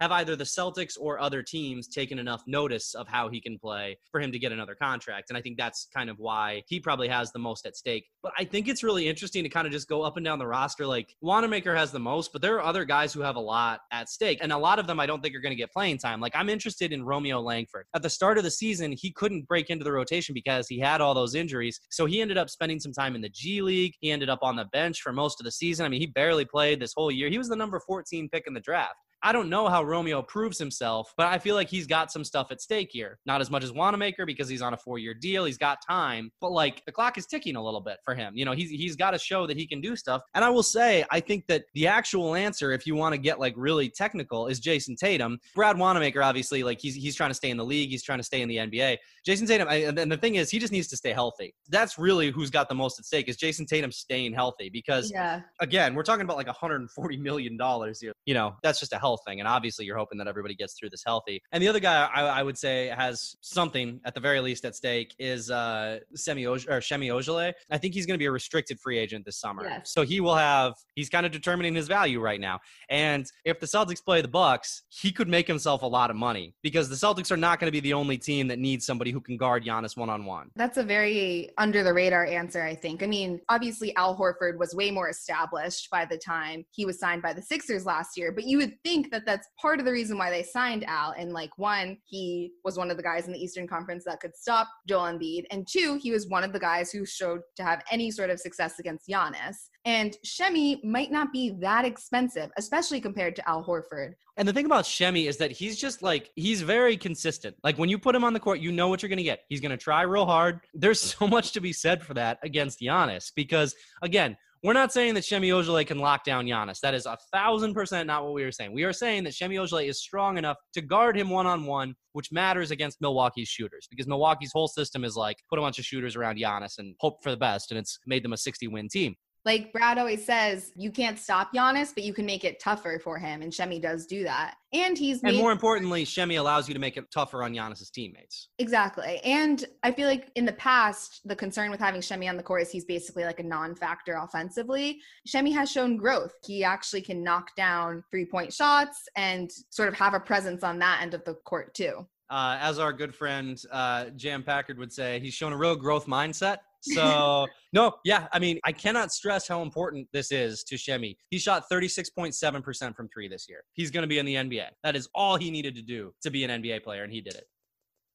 have 0.00 0.12
either 0.12 0.36
the 0.36 0.44
Celtics 0.44 0.94
or 0.98 1.20
other 1.20 1.42
teams 1.42 1.88
taken 1.88 2.18
enough 2.18 2.42
notice 2.46 2.94
of 2.94 3.08
how 3.08 3.28
he 3.28 3.40
can 3.40 3.58
play 3.58 3.98
for 4.10 4.20
him 4.20 4.32
to 4.32 4.38
get 4.38 4.52
another 4.52 4.74
contract? 4.74 5.30
And 5.30 5.38
I 5.38 5.40
think 5.40 5.56
that's 5.56 5.88
kind 5.94 6.10
of 6.10 6.18
why 6.18 6.62
he 6.66 6.80
probably 6.80 7.08
has 7.08 7.32
the 7.32 7.38
most 7.38 7.66
at 7.66 7.76
stake. 7.76 8.06
But 8.22 8.32
I 8.38 8.44
think 8.44 8.68
it's 8.68 8.82
really 8.82 9.08
interesting 9.08 9.42
to 9.44 9.48
kind 9.48 9.66
of 9.66 9.72
just 9.72 9.88
go 9.88 10.02
up 10.02 10.16
and 10.16 10.24
down 10.24 10.38
the 10.38 10.46
roster. 10.46 10.86
Like 10.86 11.14
Wanamaker 11.20 11.74
has 11.74 11.92
the 11.92 11.98
most, 11.98 12.32
but 12.32 12.42
there 12.42 12.57
are 12.58 12.64
other 12.64 12.84
guys 12.84 13.12
who 13.12 13.20
have 13.20 13.36
a 13.36 13.40
lot 13.40 13.80
at 13.92 14.08
stake. 14.08 14.38
And 14.40 14.52
a 14.52 14.58
lot 14.58 14.78
of 14.78 14.86
them 14.86 15.00
I 15.00 15.06
don't 15.06 15.22
think 15.22 15.34
are 15.34 15.40
going 15.40 15.52
to 15.52 15.56
get 15.56 15.72
playing 15.72 15.98
time. 15.98 16.20
Like 16.20 16.34
I'm 16.34 16.48
interested 16.48 16.92
in 16.92 17.04
Romeo 17.04 17.40
Langford. 17.40 17.86
At 17.94 18.02
the 18.02 18.10
start 18.10 18.38
of 18.38 18.44
the 18.44 18.50
season, 18.50 18.92
he 18.92 19.12
couldn't 19.12 19.46
break 19.48 19.70
into 19.70 19.84
the 19.84 19.92
rotation 19.92 20.34
because 20.34 20.68
he 20.68 20.78
had 20.78 21.00
all 21.00 21.14
those 21.14 21.34
injuries. 21.34 21.80
So 21.90 22.06
he 22.06 22.20
ended 22.20 22.38
up 22.38 22.50
spending 22.50 22.80
some 22.80 22.92
time 22.92 23.14
in 23.14 23.20
the 23.20 23.28
G 23.28 23.62
League. 23.62 23.94
He 24.00 24.10
ended 24.10 24.28
up 24.28 24.40
on 24.42 24.56
the 24.56 24.66
bench 24.66 25.00
for 25.00 25.12
most 25.12 25.40
of 25.40 25.44
the 25.44 25.52
season. 25.52 25.86
I 25.86 25.88
mean, 25.88 26.00
he 26.00 26.06
barely 26.06 26.44
played 26.44 26.80
this 26.80 26.92
whole 26.96 27.10
year. 27.10 27.28
He 27.28 27.38
was 27.38 27.48
the 27.48 27.56
number 27.56 27.80
14 27.80 28.28
pick 28.30 28.44
in 28.46 28.54
the 28.54 28.60
draft. 28.60 28.94
I 29.22 29.32
don't 29.32 29.48
know 29.48 29.68
how 29.68 29.82
Romeo 29.82 30.22
proves 30.22 30.58
himself, 30.58 31.12
but 31.16 31.26
I 31.26 31.38
feel 31.38 31.54
like 31.54 31.68
he's 31.68 31.86
got 31.86 32.12
some 32.12 32.24
stuff 32.24 32.48
at 32.50 32.60
stake 32.60 32.90
here. 32.92 33.18
Not 33.26 33.40
as 33.40 33.50
much 33.50 33.64
as 33.64 33.72
Wanamaker 33.72 34.24
because 34.24 34.48
he's 34.48 34.62
on 34.62 34.74
a 34.74 34.76
four-year 34.76 35.14
deal. 35.14 35.44
He's 35.44 35.58
got 35.58 35.78
time, 35.86 36.30
but 36.40 36.52
like 36.52 36.84
the 36.86 36.92
clock 36.92 37.18
is 37.18 37.26
ticking 37.26 37.56
a 37.56 37.62
little 37.62 37.80
bit 37.80 37.98
for 38.04 38.14
him. 38.14 38.34
You 38.36 38.44
know, 38.44 38.52
he's 38.52 38.70
he's 38.70 38.94
got 38.96 39.10
to 39.12 39.18
show 39.18 39.46
that 39.46 39.56
he 39.56 39.66
can 39.66 39.80
do 39.80 39.96
stuff. 39.96 40.22
And 40.34 40.44
I 40.44 40.50
will 40.50 40.62
say, 40.62 41.04
I 41.10 41.20
think 41.20 41.46
that 41.48 41.64
the 41.74 41.88
actual 41.88 42.34
answer, 42.34 42.72
if 42.72 42.86
you 42.86 42.94
want 42.94 43.12
to 43.14 43.18
get 43.18 43.40
like 43.40 43.54
really 43.56 43.88
technical, 43.88 44.46
is 44.46 44.60
Jayson 44.60 44.96
Tatum. 44.96 45.38
Brad 45.54 45.76
Wanamaker, 45.76 46.22
obviously, 46.22 46.62
like 46.62 46.80
he's 46.80 46.94
he's 46.94 47.16
trying 47.16 47.30
to 47.30 47.34
stay 47.34 47.50
in 47.50 47.56
the 47.56 47.64
league. 47.64 47.90
He's 47.90 48.04
trying 48.04 48.18
to 48.18 48.24
stay 48.24 48.42
in 48.42 48.48
the 48.48 48.56
NBA. 48.56 48.98
Jayson 49.26 49.46
Tatum, 49.46 49.68
and 49.68 50.10
the 50.10 50.16
thing 50.16 50.36
is, 50.36 50.50
he 50.50 50.58
just 50.58 50.72
needs 50.72 50.86
to 50.88 50.96
stay 50.96 51.12
healthy. 51.12 51.54
That's 51.68 51.98
really 51.98 52.30
who's 52.30 52.50
got 52.50 52.68
the 52.68 52.74
most 52.74 52.98
at 52.98 53.04
stake 53.04 53.28
is 53.28 53.36
Jayson 53.36 53.66
Tatum 53.66 53.90
staying 53.90 54.32
healthy 54.32 54.70
because, 54.70 55.10
yeah. 55.10 55.40
again, 55.60 55.94
we're 55.94 56.04
talking 56.04 56.22
about 56.22 56.36
like 56.36 56.46
140 56.46 57.16
million 57.16 57.56
dollars 57.56 58.00
here. 58.00 58.12
You 58.24 58.34
know, 58.34 58.56
that's 58.62 58.78
just 58.78 58.92
a 58.92 58.98
health 58.98 59.07
thing, 59.16 59.40
and 59.40 59.48
obviously 59.48 59.84
you're 59.84 59.96
hoping 59.96 60.18
that 60.18 60.26
everybody 60.26 60.54
gets 60.54 60.74
through 60.78 60.90
this 60.90 61.02
healthy. 61.04 61.40
And 61.52 61.62
the 61.62 61.68
other 61.68 61.80
guy 61.80 62.08
I, 62.14 62.22
I 62.22 62.42
would 62.42 62.58
say 62.58 62.88
has 62.88 63.36
something 63.40 64.00
at 64.04 64.14
the 64.14 64.20
very 64.20 64.40
least 64.40 64.64
at 64.64 64.74
stake 64.74 65.14
is 65.18 65.50
uh, 65.50 66.00
Semi 66.14 66.46
or 66.46 66.56
Ojeleye. 66.56 67.52
I 67.70 67.78
think 67.78 67.94
he's 67.94 68.06
going 68.06 68.14
to 68.14 68.18
be 68.18 68.26
a 68.26 68.30
restricted 68.30 68.78
free 68.80 68.98
agent 68.98 69.24
this 69.24 69.38
summer, 69.38 69.64
yes. 69.64 69.92
so 69.92 70.02
he 70.02 70.20
will 70.20 70.36
have. 70.36 70.74
He's 70.94 71.08
kind 71.08 71.24
of 71.24 71.32
determining 71.32 71.74
his 71.74 71.88
value 71.88 72.20
right 72.20 72.40
now. 72.40 72.58
And 72.88 73.26
if 73.44 73.60
the 73.60 73.66
Celtics 73.66 74.04
play 74.04 74.20
the 74.20 74.28
Bucks, 74.28 74.82
he 74.88 75.12
could 75.12 75.28
make 75.28 75.46
himself 75.46 75.82
a 75.82 75.86
lot 75.86 76.10
of 76.10 76.16
money 76.16 76.54
because 76.62 76.88
the 76.88 76.96
Celtics 76.96 77.30
are 77.30 77.36
not 77.36 77.60
going 77.60 77.68
to 77.68 77.72
be 77.72 77.80
the 77.80 77.92
only 77.92 78.18
team 78.18 78.48
that 78.48 78.58
needs 78.58 78.84
somebody 78.84 79.10
who 79.10 79.20
can 79.20 79.36
guard 79.36 79.64
Giannis 79.64 79.96
one 79.96 80.10
on 80.10 80.24
one. 80.24 80.50
That's 80.56 80.76
a 80.76 80.82
very 80.82 81.50
under 81.58 81.82
the 81.82 81.92
radar 81.92 82.26
answer, 82.26 82.62
I 82.62 82.74
think. 82.74 83.02
I 83.02 83.06
mean, 83.06 83.40
obviously 83.48 83.94
Al 83.96 84.16
Horford 84.16 84.58
was 84.58 84.74
way 84.74 84.90
more 84.90 85.08
established 85.08 85.88
by 85.90 86.04
the 86.04 86.18
time 86.18 86.64
he 86.70 86.84
was 86.84 86.98
signed 86.98 87.22
by 87.22 87.32
the 87.32 87.42
Sixers 87.42 87.86
last 87.86 88.16
year, 88.16 88.32
but 88.32 88.44
you 88.44 88.58
would 88.58 88.74
think 88.84 88.97
think 88.98 89.12
that 89.12 89.24
that's 89.24 89.48
part 89.60 89.78
of 89.78 89.86
the 89.86 89.92
reason 89.92 90.18
why 90.18 90.30
they 90.30 90.42
signed 90.42 90.84
Al. 90.88 91.14
And 91.16 91.32
like, 91.32 91.50
one, 91.56 91.98
he 92.04 92.52
was 92.64 92.76
one 92.76 92.90
of 92.90 92.96
the 92.96 93.02
guys 93.02 93.26
in 93.26 93.32
the 93.32 93.38
Eastern 93.38 93.66
Conference 93.66 94.04
that 94.04 94.20
could 94.20 94.34
stop 94.34 94.68
Joel 94.88 95.12
Embiid, 95.12 95.44
and 95.50 95.66
two, 95.68 95.98
he 96.02 96.10
was 96.10 96.28
one 96.28 96.44
of 96.44 96.52
the 96.52 96.58
guys 96.58 96.90
who 96.90 97.06
showed 97.06 97.40
to 97.56 97.62
have 97.62 97.82
any 97.90 98.10
sort 98.10 98.30
of 98.30 98.40
success 98.40 98.78
against 98.78 99.08
Giannis. 99.08 99.56
And 99.84 100.16
Shemi 100.26 100.82
might 100.84 101.10
not 101.10 101.32
be 101.32 101.54
that 101.60 101.84
expensive, 101.84 102.50
especially 102.58 103.00
compared 103.00 103.36
to 103.36 103.48
Al 103.48 103.64
Horford. 103.64 104.14
And 104.36 104.46
the 104.46 104.52
thing 104.52 104.66
about 104.66 104.84
Shemi 104.84 105.28
is 105.28 105.36
that 105.38 105.50
he's 105.50 105.78
just 105.78 106.02
like 106.02 106.30
he's 106.36 106.62
very 106.62 106.96
consistent. 106.96 107.56
Like 107.64 107.78
when 107.78 107.88
you 107.88 107.98
put 107.98 108.14
him 108.14 108.24
on 108.24 108.32
the 108.32 108.40
court, 108.40 108.60
you 108.60 108.70
know 108.70 108.88
what 108.88 109.02
you're 109.02 109.08
going 109.08 109.18
to 109.18 109.24
get. 109.24 109.40
He's 109.48 109.60
going 109.60 109.70
to 109.70 109.76
try 109.76 110.02
real 110.02 110.26
hard. 110.26 110.60
There's 110.74 111.00
so 111.00 111.26
much 111.26 111.52
to 111.52 111.60
be 111.60 111.72
said 111.72 112.02
for 112.02 112.14
that 112.14 112.38
against 112.42 112.80
Giannis 112.80 113.32
because 113.34 113.74
again, 114.02 114.36
we're 114.62 114.72
not 114.72 114.92
saying 114.92 115.14
that 115.14 115.24
Shemi 115.24 115.48
Ojeleye 115.48 115.86
can 115.86 115.98
lock 115.98 116.24
down 116.24 116.46
Giannis. 116.46 116.80
That 116.80 116.94
is 116.94 117.06
a 117.06 117.16
thousand 117.32 117.74
percent 117.74 118.06
not 118.06 118.24
what 118.24 118.32
we 118.32 118.42
are 118.42 118.52
saying. 118.52 118.72
We 118.72 118.84
are 118.84 118.92
saying 118.92 119.24
that 119.24 119.32
Shemi 119.32 119.54
Ojeleye 119.54 119.88
is 119.88 120.00
strong 120.00 120.38
enough 120.38 120.56
to 120.74 120.80
guard 120.80 121.16
him 121.16 121.30
one 121.30 121.46
on 121.46 121.64
one, 121.64 121.94
which 122.12 122.32
matters 122.32 122.70
against 122.70 123.00
Milwaukee's 123.00 123.48
shooters 123.48 123.86
because 123.90 124.06
Milwaukee's 124.06 124.52
whole 124.52 124.68
system 124.68 125.04
is 125.04 125.16
like 125.16 125.36
put 125.48 125.58
a 125.58 125.62
bunch 125.62 125.78
of 125.78 125.84
shooters 125.84 126.16
around 126.16 126.38
Giannis 126.38 126.78
and 126.78 126.94
hope 127.00 127.22
for 127.22 127.30
the 127.30 127.36
best, 127.36 127.70
and 127.70 127.78
it's 127.78 127.98
made 128.06 128.24
them 128.24 128.32
a 128.32 128.36
60 128.36 128.66
win 128.68 128.88
team. 128.88 129.14
Like 129.44 129.72
Brad 129.72 129.98
always 129.98 130.24
says, 130.24 130.72
you 130.76 130.90
can't 130.90 131.18
stop 131.18 131.54
Giannis, 131.54 131.94
but 131.94 132.04
you 132.04 132.12
can 132.12 132.26
make 132.26 132.44
it 132.44 132.60
tougher 132.60 133.00
for 133.02 133.18
him, 133.18 133.42
and 133.42 133.52
Shemi 133.52 133.80
does 133.80 134.06
do 134.06 134.24
that. 134.24 134.56
And 134.72 134.98
he's 134.98 135.22
And 135.22 135.36
more 135.38 135.52
importantly, 135.52 136.04
Shemi 136.04 136.38
allows 136.38 136.68
you 136.68 136.74
to 136.74 136.80
make 136.80 136.96
it 136.96 137.10
tougher 137.10 137.42
on 137.42 137.54
Giannis's 137.54 137.90
teammates. 137.90 138.48
Exactly. 138.58 139.20
And 139.24 139.64
I 139.82 139.92
feel 139.92 140.08
like 140.08 140.30
in 140.34 140.44
the 140.44 140.52
past, 140.52 141.20
the 141.24 141.36
concern 141.36 141.70
with 141.70 141.80
having 141.80 142.00
Shemi 142.00 142.28
on 142.28 142.36
the 142.36 142.42
court 142.42 142.62
is 142.62 142.70
he's 142.70 142.84
basically 142.84 143.24
like 143.24 143.40
a 143.40 143.44
non 143.44 143.74
factor 143.74 144.16
offensively. 144.16 145.00
Shemi 145.26 145.54
has 145.54 145.70
shown 145.70 145.96
growth. 145.96 146.32
He 146.44 146.64
actually 146.64 147.00
can 147.00 147.22
knock 147.22 147.54
down 147.56 148.04
three 148.10 148.26
point 148.26 148.52
shots 148.52 149.08
and 149.16 149.50
sort 149.70 149.88
of 149.88 149.94
have 149.94 150.12
a 150.14 150.20
presence 150.20 150.62
on 150.62 150.78
that 150.80 151.00
end 151.00 151.14
of 151.14 151.24
the 151.24 151.34
court, 151.44 151.74
too. 151.74 152.06
uh, 152.30 152.58
as 152.60 152.78
our 152.78 152.92
good 152.92 153.14
friend 153.14 153.62
uh, 153.72 154.06
Jam 154.10 154.42
Packard 154.42 154.78
would 154.78 154.92
say, 154.92 155.18
he's 155.20 155.34
shown 155.34 155.52
a 155.52 155.56
real 155.56 155.76
growth 155.76 156.06
mindset. 156.06 156.58
So, 156.80 157.46
no, 157.72 157.94
yeah, 158.04 158.28
I 158.32 158.38
mean, 158.38 158.58
I 158.64 158.72
cannot 158.72 159.12
stress 159.12 159.48
how 159.48 159.62
important 159.62 160.08
this 160.12 160.30
is 160.32 160.62
to 160.64 160.76
Shemi. 160.76 161.16
He 161.30 161.38
shot 161.38 161.64
36.7% 161.70 162.96
from 162.96 163.08
three 163.08 163.28
this 163.28 163.46
year. 163.48 163.64
He's 163.72 163.90
going 163.90 164.02
to 164.02 164.08
be 164.08 164.18
in 164.18 164.26
the 164.26 164.34
NBA. 164.34 164.66
That 164.84 164.96
is 164.96 165.08
all 165.14 165.36
he 165.36 165.50
needed 165.50 165.74
to 165.74 165.82
do 165.82 166.12
to 166.22 166.30
be 166.30 166.44
an 166.44 166.62
NBA 166.62 166.84
player, 166.84 167.02
and 167.02 167.12
he 167.12 167.20
did 167.20 167.34
it. 167.34 167.44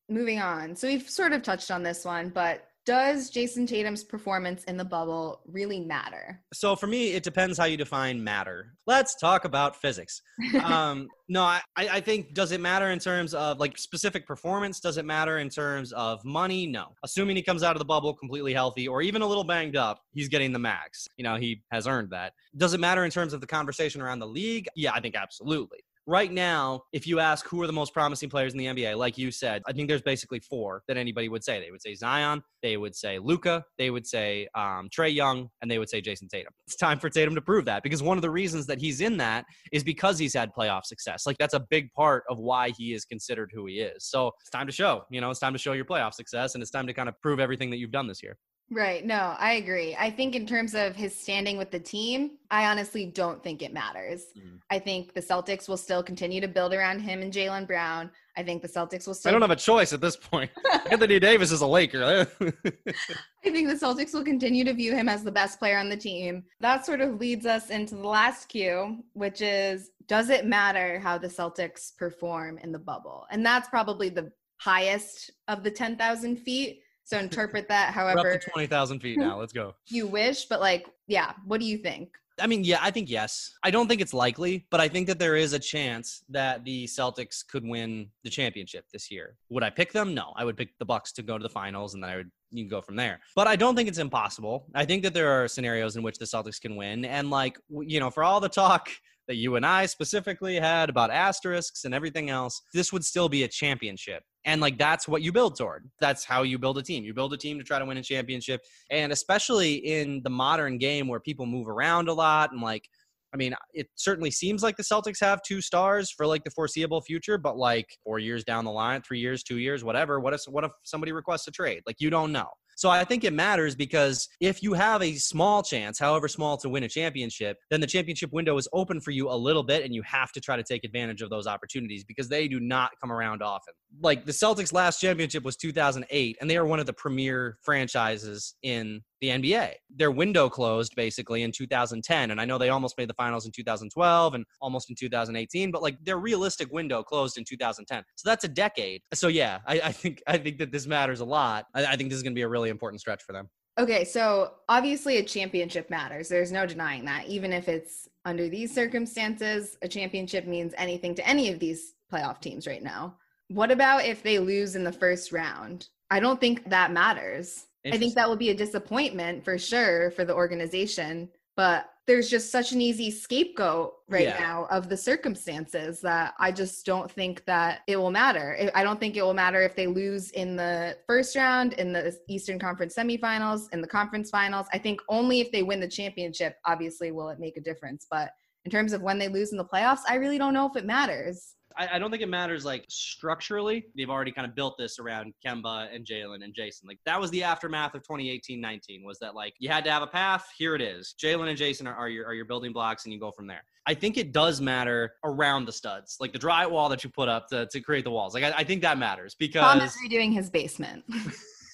Moving 0.10 0.40
on. 0.40 0.76
So 0.76 0.88
we've 0.88 1.10
sort 1.10 1.34
of 1.34 1.44
touched 1.44 1.72
on 1.72 1.84
this 1.84 2.06
one, 2.06 2.30
but 2.30 2.68
does 2.86 3.32
Jayson 3.32 3.68
Tatum's 3.68 4.04
performance 4.04 4.64
in 4.66 4.78
the 4.78 4.86
bubble 4.86 5.42
really 5.48 5.80
matter? 5.80 6.42
So, 6.54 6.76
for 6.76 6.88
me, 6.88 7.14
it 7.14 7.24
depends 7.24 7.58
how 7.58 7.66
you 7.66 7.78
define 7.78 8.24
matter. 8.24 8.74
Let's 8.86 9.16
talk 9.16 9.46
about 9.46 9.76
physics. 9.76 10.22
um, 10.64 11.08
no, 11.30 11.44
I, 11.44 11.62
I 11.78 12.00
think 12.02 12.34
does 12.34 12.52
it 12.52 12.60
matter 12.60 12.92
in 12.92 13.00
terms 13.00 13.34
of 13.34 13.60
like 13.60 13.78
specific 13.78 14.28
performance? 14.28 14.80
Does 14.80 14.98
it 14.98 15.06
matter 15.06 15.40
in 15.40 15.50
terms 15.50 15.92
of 15.94 16.24
money? 16.26 16.68
No. 16.68 16.88
Assuming 17.04 17.36
he 17.36 17.42
comes 17.42 17.64
out 17.64 17.76
of 17.76 17.80
the 17.80 17.86
bubble 17.86 18.14
completely 18.14 18.54
healthy 18.54 18.88
or 18.88 19.02
even 19.02 19.22
a 19.22 19.28
little 19.28 19.44
banged 19.44 19.76
up, 19.76 20.00
he's 20.12 20.28
getting 20.28 20.52
the 20.52 20.60
max. 20.60 21.08
You 21.18 21.24
know, 21.24 21.36
he 21.36 21.64
has 21.72 21.88
earned 21.88 22.10
that. 22.12 22.34
Does 22.58 22.74
it 22.74 22.80
matter 22.80 23.06
in 23.06 23.12
terms 23.12 23.34
of 23.34 23.42
the 23.42 23.48
conversation 23.48 24.02
around 24.02 24.20
the 24.20 24.28
league? 24.28 24.68
Yeah, 24.76 24.92
I 24.94 25.00
think 25.00 25.16
absolutely. 25.16 25.80
Right 26.06 26.32
now, 26.32 26.82
if 26.92 27.08
you 27.08 27.22
ask 27.22 27.48
who 27.48 27.62
are 27.62 27.68
the 27.68 27.72
most 27.72 27.94
promising 27.94 28.30
players 28.30 28.52
in 28.52 28.60
the 28.60 28.66
NBA, 28.66 28.98
like 28.98 29.18
you 29.18 29.32
said, 29.32 29.62
I 29.66 29.72
think 29.72 29.88
there's 29.88 30.02
basically 30.02 30.42
four 30.42 30.84
that 30.90 30.98
anybody 30.98 31.30
would 31.30 31.46
say. 31.46 31.62
They 31.62 31.72
would 31.72 31.82
say 31.82 31.96
Zion, 31.96 32.44
they 32.62 32.76
would 32.76 32.94
say 32.94 33.20
Luka, 33.20 33.64
they 33.78 33.90
would 33.90 34.06
say 34.06 34.50
um, 34.54 34.90
Trae 34.90 35.14
Young, 35.14 35.48
and 35.62 35.72
they 35.72 35.80
would 35.80 35.90
say 35.90 36.02
Jayson 36.02 36.28
Tatum. 36.28 36.52
It's 36.68 36.76
time 36.76 37.00
for 37.00 37.10
Tatum 37.10 37.36
to 37.36 37.42
prove 37.42 37.64
that 37.66 37.84
because 37.84 38.04
one 38.04 38.18
of 38.18 38.22
the 38.22 38.30
reasons 38.30 38.66
that 38.68 38.82
he's 38.82 39.00
in 39.00 39.16
that 39.18 39.46
is 39.72 39.82
because 39.82 40.20
he's 40.20 40.34
had 40.34 40.50
playoff 40.54 40.84
success. 40.84 41.26
Like 41.26 41.38
that's 41.38 41.54
a 41.54 41.62
big 41.70 41.90
part 41.94 42.26
of 42.30 42.38
why 42.38 42.72
he 42.78 42.94
is 42.94 43.06
considered 43.06 43.52
who 43.54 43.66
he 43.68 43.76
is. 43.76 44.04
So 44.04 44.32
it's 44.42 44.50
time 44.50 44.68
to 44.68 44.74
show. 44.74 45.04
You 45.10 45.22
know, 45.22 45.30
it's 45.30 45.40
time 45.40 45.54
to 45.54 45.60
show 45.60 45.72
your 45.72 45.86
playoff 45.86 46.16
success, 46.16 46.56
and 46.56 46.62
it's 46.62 46.72
time 46.72 46.88
to 46.88 46.94
kind 46.94 47.08
of 47.08 47.20
prove 47.22 47.40
everything 47.40 47.70
that 47.70 47.78
you've 47.78 47.92
done 47.92 48.08
this 48.08 48.22
year. 48.22 48.38
Right. 48.72 49.06
No, 49.06 49.36
I 49.38 49.54
agree. 49.54 49.96
I 50.00 50.10
think 50.10 50.36
in 50.36 50.48
terms 50.48 50.74
of 50.74 50.96
his 50.96 51.16
standing 51.16 51.58
with 51.58 51.70
the 51.70 51.80
team, 51.80 52.38
I 52.50 52.66
honestly 52.66 53.06
don't 53.06 53.44
think 53.44 53.62
it 53.62 53.74
matters. 53.74 54.26
Mm. 54.38 54.60
I 54.72 54.80
think 54.80 55.14
the 55.14 55.22
Celtics 55.22 55.68
will 55.68 55.78
still 55.78 56.02
continue 56.02 56.42
to 56.42 56.48
build 56.48 56.74
around 56.74 57.00
him 57.00 57.22
and 57.22 57.32
Jaylen 57.32 57.68
Brown. 57.68 58.10
I 58.36 58.42
think 58.42 58.62
the 58.62 58.68
Celtics 58.68 59.06
will 59.06 59.14
still. 59.14 59.30
I 59.30 59.32
don't 59.32 59.42
have 59.42 59.52
a 59.52 59.56
choice 59.56 59.94
at 59.94 60.02
this 60.02 60.16
point. 60.16 60.50
Anthony 60.92 61.20
Davis 61.20 61.52
is 61.52 61.62
a 61.62 61.68
Laker. 61.68 62.04
I 62.04 62.24
think 63.44 63.68
the 63.68 63.78
Celtics 63.80 64.14
will 64.14 64.24
continue 64.24 64.64
to 64.64 64.74
view 64.74 64.96
him 64.96 65.08
as 65.08 65.24
the 65.24 65.32
best 65.32 65.60
player 65.60 65.78
on 65.78 65.90
the 65.90 65.98
team. 65.98 66.44
That 66.60 66.86
sort 66.86 67.02
of 67.02 67.20
leads 67.20 67.46
us 67.46 67.70
into 67.70 67.96
the 67.96 68.08
last 68.08 68.50
cue, 68.50 69.04
which 69.14 69.42
is 69.42 69.92
does 70.08 70.30
it 70.30 70.46
matter 70.46 71.00
how 71.00 71.18
the 71.18 71.28
Celtics 71.28 71.96
perform 71.96 72.58
in 72.58 72.72
the 72.72 72.80
bubble? 72.80 73.26
And 73.30 73.46
that's 73.46 73.70
probably 73.70 74.10
the 74.10 74.32
highest 74.58 75.32
of 75.48 75.64
the 75.64 75.72
10,000 75.72 76.38
feet. 76.38 76.82
So 77.04 77.18
interpret 77.20 77.68
that 77.70 77.96
We're 77.96 78.12
up 78.12 78.18
however 78.18 78.38
to 78.38 78.50
20,000 78.50 79.00
feet 79.00 79.18
now. 79.18 79.40
Let's 79.40 79.54
go. 79.54 79.76
you 79.88 80.08
wish. 80.08 80.46
But 80.46 80.60
like, 80.60 80.88
yeah, 81.08 81.34
what 81.46 81.60
do 81.60 81.66
you 81.66 81.78
think? 81.78 82.10
I 82.42 82.48
mean, 82.48 82.64
yeah, 82.64 82.80
I 82.82 82.90
think 82.90 83.10
yes. 83.12 83.54
I 83.64 83.70
don't 83.70 83.88
think 83.88 84.02
it's 84.02 84.14
likely, 84.14 84.66
but 84.72 84.82
I 84.82 84.88
think 84.88 85.06
that 85.08 85.20
there 85.20 85.36
is 85.36 85.54
a 85.54 85.60
chance 85.60 86.24
that 86.30 86.64
the 86.66 86.86
Celtics 86.86 87.46
could 87.48 87.64
win 87.64 88.10
the 88.24 88.30
championship 88.30 88.86
this 88.92 89.12
year. 89.12 89.36
Would 89.50 89.64
I 89.64 89.70
pick 89.70 89.92
them? 89.92 90.16
No, 90.16 90.34
I 90.36 90.44
would 90.44 90.58
pick 90.58 90.76
the 90.80 90.86
Bucks 90.86 91.12
to 91.14 91.22
go 91.22 91.38
to 91.38 91.44
the 91.44 91.50
finals, 91.50 91.94
and 91.94 92.04
then 92.04 92.10
I 92.10 92.16
would 92.18 92.32
you 92.50 92.64
can 92.64 92.70
go 92.70 92.82
from 92.82 92.96
there. 92.96 93.20
But 93.36 93.48
I 93.48 93.56
don't 93.56 93.76
think 93.76 93.88
it's 93.88 93.98
impossible. 94.00 94.68
I 94.74 94.86
think 94.86 95.04
that 95.04 95.14
there 95.14 95.30
are 95.30 95.48
scenarios 95.48 95.96
in 95.96 96.04
which 96.04 96.18
the 96.18 96.26
Celtics 96.26 96.60
can 96.60 96.76
win, 96.76 97.06
and 97.06 97.30
like 97.30 97.60
you 97.70 98.00
know, 98.00 98.10
for 98.10 98.24
all 98.24 98.40
the 98.40 98.50
talk 98.50 98.90
that 99.28 99.36
you 99.36 99.56
and 99.56 99.66
I 99.66 99.86
specifically 99.86 100.56
had 100.56 100.90
about 100.90 101.12
asterisks 101.12 101.86
and 101.86 101.94
everything 101.94 102.30
else, 102.30 102.62
this 102.74 102.92
would 102.92 103.06
still 103.06 103.30
be 103.30 103.44
a 103.44 103.48
championship. 103.48 104.24
And 104.46 104.60
like 104.60 104.78
that's 104.78 105.08
what 105.08 105.22
you 105.22 105.32
build 105.32 105.58
toward. 105.58 105.90
That's 106.02 106.26
how 106.26 106.44
you 106.44 106.60
build 106.60 106.78
a 106.78 106.84
team. 106.84 107.04
You 107.04 107.14
build 107.14 107.34
a 107.34 107.38
team 107.38 107.58
to 107.58 107.64
try 107.64 107.80
to 107.80 107.86
win 107.86 107.98
a 107.98 108.04
championship. 108.04 108.62
And 108.90 109.12
especially 109.12 109.76
in 109.76 110.22
the 110.24 110.30
modern 110.30 110.78
game 110.78 111.08
where 111.08 111.20
people 111.20 111.46
move 111.46 111.70
around 111.70 112.10
a 112.10 112.14
lot 112.14 112.52
and 112.52 112.62
like 112.62 112.88
I 113.34 113.36
mean, 113.36 113.56
it 113.74 113.88
certainly 113.96 114.30
seems 114.30 114.62
like 114.62 114.78
the 114.78 114.84
Celtics 114.84 115.20
have 115.20 115.42
two 115.42 115.60
stars 115.60 116.12
for 116.12 116.28
like 116.28 116.44
the 116.44 116.52
foreseeable 116.52 117.02
future, 117.02 117.40
but 117.40 117.58
like 117.58 117.98
four 118.04 118.20
years 118.20 118.44
down 118.44 118.64
the 118.64 118.72
line, 118.72 119.02
three 119.02 119.20
years, 119.20 119.42
two 119.42 119.58
years, 119.58 119.84
whatever. 119.84 120.20
What 120.20 120.36
if 120.36 120.42
what 120.48 120.64
if 120.64 120.72
somebody 120.84 121.12
requests 121.12 121.48
a 121.48 121.52
trade? 121.52 121.82
Like 121.88 122.00
you 122.00 122.12
don't 122.12 122.32
know. 122.32 122.50
So 122.76 122.90
I 122.90 123.04
think 123.04 123.24
it 123.24 123.34
matters 123.34 123.76
because 123.76 124.28
if 124.40 124.64
you 124.64 124.74
have 124.74 125.02
a 125.02 125.16
small 125.16 125.64
chance, 125.64 126.00
however 126.00 126.28
small, 126.28 126.58
to 126.58 126.70
win 126.70 126.84
a 126.84 126.90
championship, 126.90 127.58
then 127.70 127.82
the 127.82 127.88
championship 127.88 128.32
window 128.32 128.58
is 128.58 128.68
open 128.74 129.00
for 129.00 129.12
you 129.12 129.30
a 129.30 129.36
little 129.36 129.64
bit, 129.64 129.84
and 129.84 129.94
you 129.94 130.02
have 130.04 130.32
to 130.34 130.42
try 130.42 130.56
to 130.56 130.64
take 130.64 130.84
advantage 130.84 131.22
of 131.22 131.30
those 131.30 131.48
opportunities 131.48 132.04
because 132.04 132.30
they 132.30 132.48
do 132.48 132.60
not 132.60 132.92
come 133.00 133.12
around 133.12 133.42
often. 133.42 133.74
Like 134.02 134.26
the 134.26 134.32
Celtics' 134.32 134.74
last 134.74 135.00
championship 135.00 135.44
was 135.44 135.56
2008, 135.58 136.38
and 136.42 136.50
they 136.50 136.58
are 136.58 136.66
one 136.66 136.80
of 136.80 136.86
the 136.86 136.94
premier 136.94 137.58
franchises 137.62 138.56
in 138.64 139.02
the 139.24 139.30
NBA. 139.30 139.72
Their 139.96 140.12
window 140.12 140.50
closed 140.50 140.96
basically 140.96 141.44
in 141.44 141.52
2010, 141.52 142.32
and 142.32 142.42
I 142.42 142.46
know 142.46 142.58
they 142.58 142.70
almost 142.70 142.98
made 142.98 143.10
the 143.10 143.14
finals 143.14 143.46
in 143.46 143.54
2012 143.54 144.34
and 144.34 144.46
almost 144.62 144.90
in 144.90 144.96
2018, 144.98 145.72
but 145.72 145.82
like 145.82 145.98
their 146.04 146.18
realistic 146.18 146.72
window 146.74 147.02
closed 147.04 147.38
in 147.38 147.46
2010. 147.46 148.04
So 148.16 148.30
that's 148.30 148.44
a 148.44 148.50
decade. 148.50 149.02
So 149.14 149.30
yeah, 149.30 149.60
I, 149.66 149.80
I 149.80 149.92
think 149.94 150.22
I 150.28 150.38
think 150.38 150.58
that 150.58 150.74
this 150.74 150.88
matters 150.88 151.22
a 151.22 151.26
lot. 151.26 151.68
I, 151.74 151.86
I 151.86 151.96
think 151.96 152.10
this 152.10 152.18
is 152.18 152.24
going 152.24 152.34
to 152.34 152.36
be 152.36 152.42
a 152.42 152.50
really 152.50 152.63
important 152.70 153.02
stretch 153.02 153.24
for 153.24 153.34
them. 153.34 153.50
Okay, 153.80 154.06
so 154.06 154.54
obviously 154.70 155.18
a 155.18 155.24
championship 155.24 155.90
matters. 155.90 156.30
There's 156.30 156.52
no 156.52 156.66
denying 156.66 157.06
that. 157.06 157.28
Even 157.28 157.52
if 157.52 157.68
it's 157.68 158.08
under 158.24 158.48
these 158.48 158.74
circumstances, 158.74 159.78
a 159.82 159.88
championship 159.88 160.46
means 160.46 160.74
anything 160.78 161.16
to 161.16 161.28
any 161.28 161.50
of 161.50 161.60
these 161.60 161.96
playoff 162.12 162.40
teams 162.40 162.68
right 162.68 162.84
now. 162.84 163.18
What 163.48 163.72
about 163.72 164.06
if 164.06 164.22
they 164.22 164.38
lose 164.38 164.76
in 164.76 164.84
the 164.84 164.92
first 164.92 165.32
round? 165.32 165.88
I 166.12 166.20
don't 166.20 166.40
think 166.40 166.70
that 166.70 166.92
matters. 166.92 167.66
I 167.86 167.98
think 167.98 168.14
that 168.16 168.30
will 168.30 168.38
be 168.38 168.52
a 168.52 168.56
disappointment 168.56 169.44
for 169.44 169.58
sure 169.58 170.12
for 170.12 170.24
the 170.24 170.34
organization, 170.34 171.30
but 171.58 171.90
there's 172.06 172.30
just 172.30 172.52
such 172.52 172.74
an 172.74 172.82
easy 172.82 173.10
scapegoat 173.10 173.94
right 174.10 174.28
Yeah. 174.28 174.38
now 174.40 174.68
of 174.70 174.90
the 174.90 174.98
circumstances 174.98 176.02
that 176.02 176.34
I 176.38 176.52
just 176.52 176.86
don't 176.86 177.10
think 177.10 177.46
that 177.46 177.82
it 177.88 177.96
will 177.96 178.12
matter. 178.12 178.58
I- 178.60 178.82
I 178.82 178.84
don't 178.84 179.00
think 179.00 179.16
it 179.16 179.22
will 179.22 179.34
matter 179.34 179.62
if 179.62 179.76
they 179.76 179.88
lose 179.88 180.30
in 180.32 180.58
the 180.58 180.98
first 181.08 181.36
round, 181.36 181.74
in 181.74 181.94
the 181.94 182.18
Eastern 182.28 182.60
Conference 182.60 182.96
semifinals, 182.96 183.72
in 183.72 183.80
the 183.82 183.88
conference 183.88 184.30
finals. 184.30 184.68
I 184.74 184.80
think 184.80 185.00
only 185.08 185.40
if 185.40 185.52
they 185.52 185.64
win 185.64 185.80
the 185.80 185.88
championship, 185.88 186.58
obviously, 186.66 187.12
will 187.12 187.30
it 187.30 187.40
make 187.40 187.56
a 187.56 187.62
difference. 187.62 188.06
But 188.12 188.32
in 188.66 188.72
terms 188.72 188.92
of 188.94 189.02
when 189.02 189.18
they 189.18 189.28
lose 189.30 189.52
in 189.52 189.58
the 189.58 189.66
playoffs, 189.66 190.02
I 190.08 190.16
really 190.16 190.38
don't 190.38 190.54
know 190.54 190.68
if 190.68 190.76
it 190.76 190.86
matters. 190.86 191.56
I, 191.78 191.90
I 191.94 192.00
don't 192.00 192.12
think 192.12 192.24
it 192.24 192.30
matters 192.30 192.66
like 192.66 192.86
structurally. 192.90 193.86
They've 193.96 194.10
already 194.10 194.32
kind 194.32 194.48
of 194.48 194.56
built 194.56 194.78
this 194.78 195.00
around 195.00 195.34
Kemba 195.46 195.94
and 195.94 196.06
Jaylen 196.06 196.44
and 196.44 196.54
Jayson. 196.54 196.88
Like 196.88 197.00
that 197.06 197.20
was 197.20 197.32
the 197.32 197.44
aftermath 197.44 197.96
of 197.96 198.04
2018-19 198.04 199.04
was 199.04 199.20
that 199.20 199.36
like 199.36 199.54
you 199.60 199.70
had 199.70 199.84
to 199.86 199.92
have 199.92 200.02
a 200.02 200.08
path. 200.08 200.50
Here 200.58 200.76
it 200.76 200.82
is. 200.82 201.16
Jaylen 201.22 201.50
and 201.50 201.58
Jayson 201.58 201.88
are, 201.88 201.96
are 201.96 202.10
your 202.10 202.26
are 202.28 202.34
your 202.34 202.46
building 202.46 202.74
blocks 202.74 203.06
and 203.06 203.14
you 203.14 203.20
go 203.20 203.32
from 203.32 203.48
there. 203.48 203.64
I 203.86 203.94
think 203.94 204.18
it 204.18 204.32
does 204.32 204.62
matter 204.62 205.16
around 205.26 205.66
the 205.66 205.74
studs, 205.74 206.18
like 206.20 206.32
the 206.32 206.40
drywall 206.40 206.90
that 206.90 207.04
you 207.04 207.10
put 207.10 207.28
up 207.28 207.48
to, 207.50 207.68
to 207.68 207.82
create 207.82 208.06
the 208.06 208.12
walls. 208.12 208.34
Like 208.34 208.44
I, 208.44 208.54
I 208.58 208.64
think 208.64 208.82
that 208.82 208.98
matters 208.98 209.36
because 209.36 209.62
Tom 209.62 209.82
is 209.82 209.96
redoing 210.06 210.34
his 210.34 210.50
basement. 210.50 211.04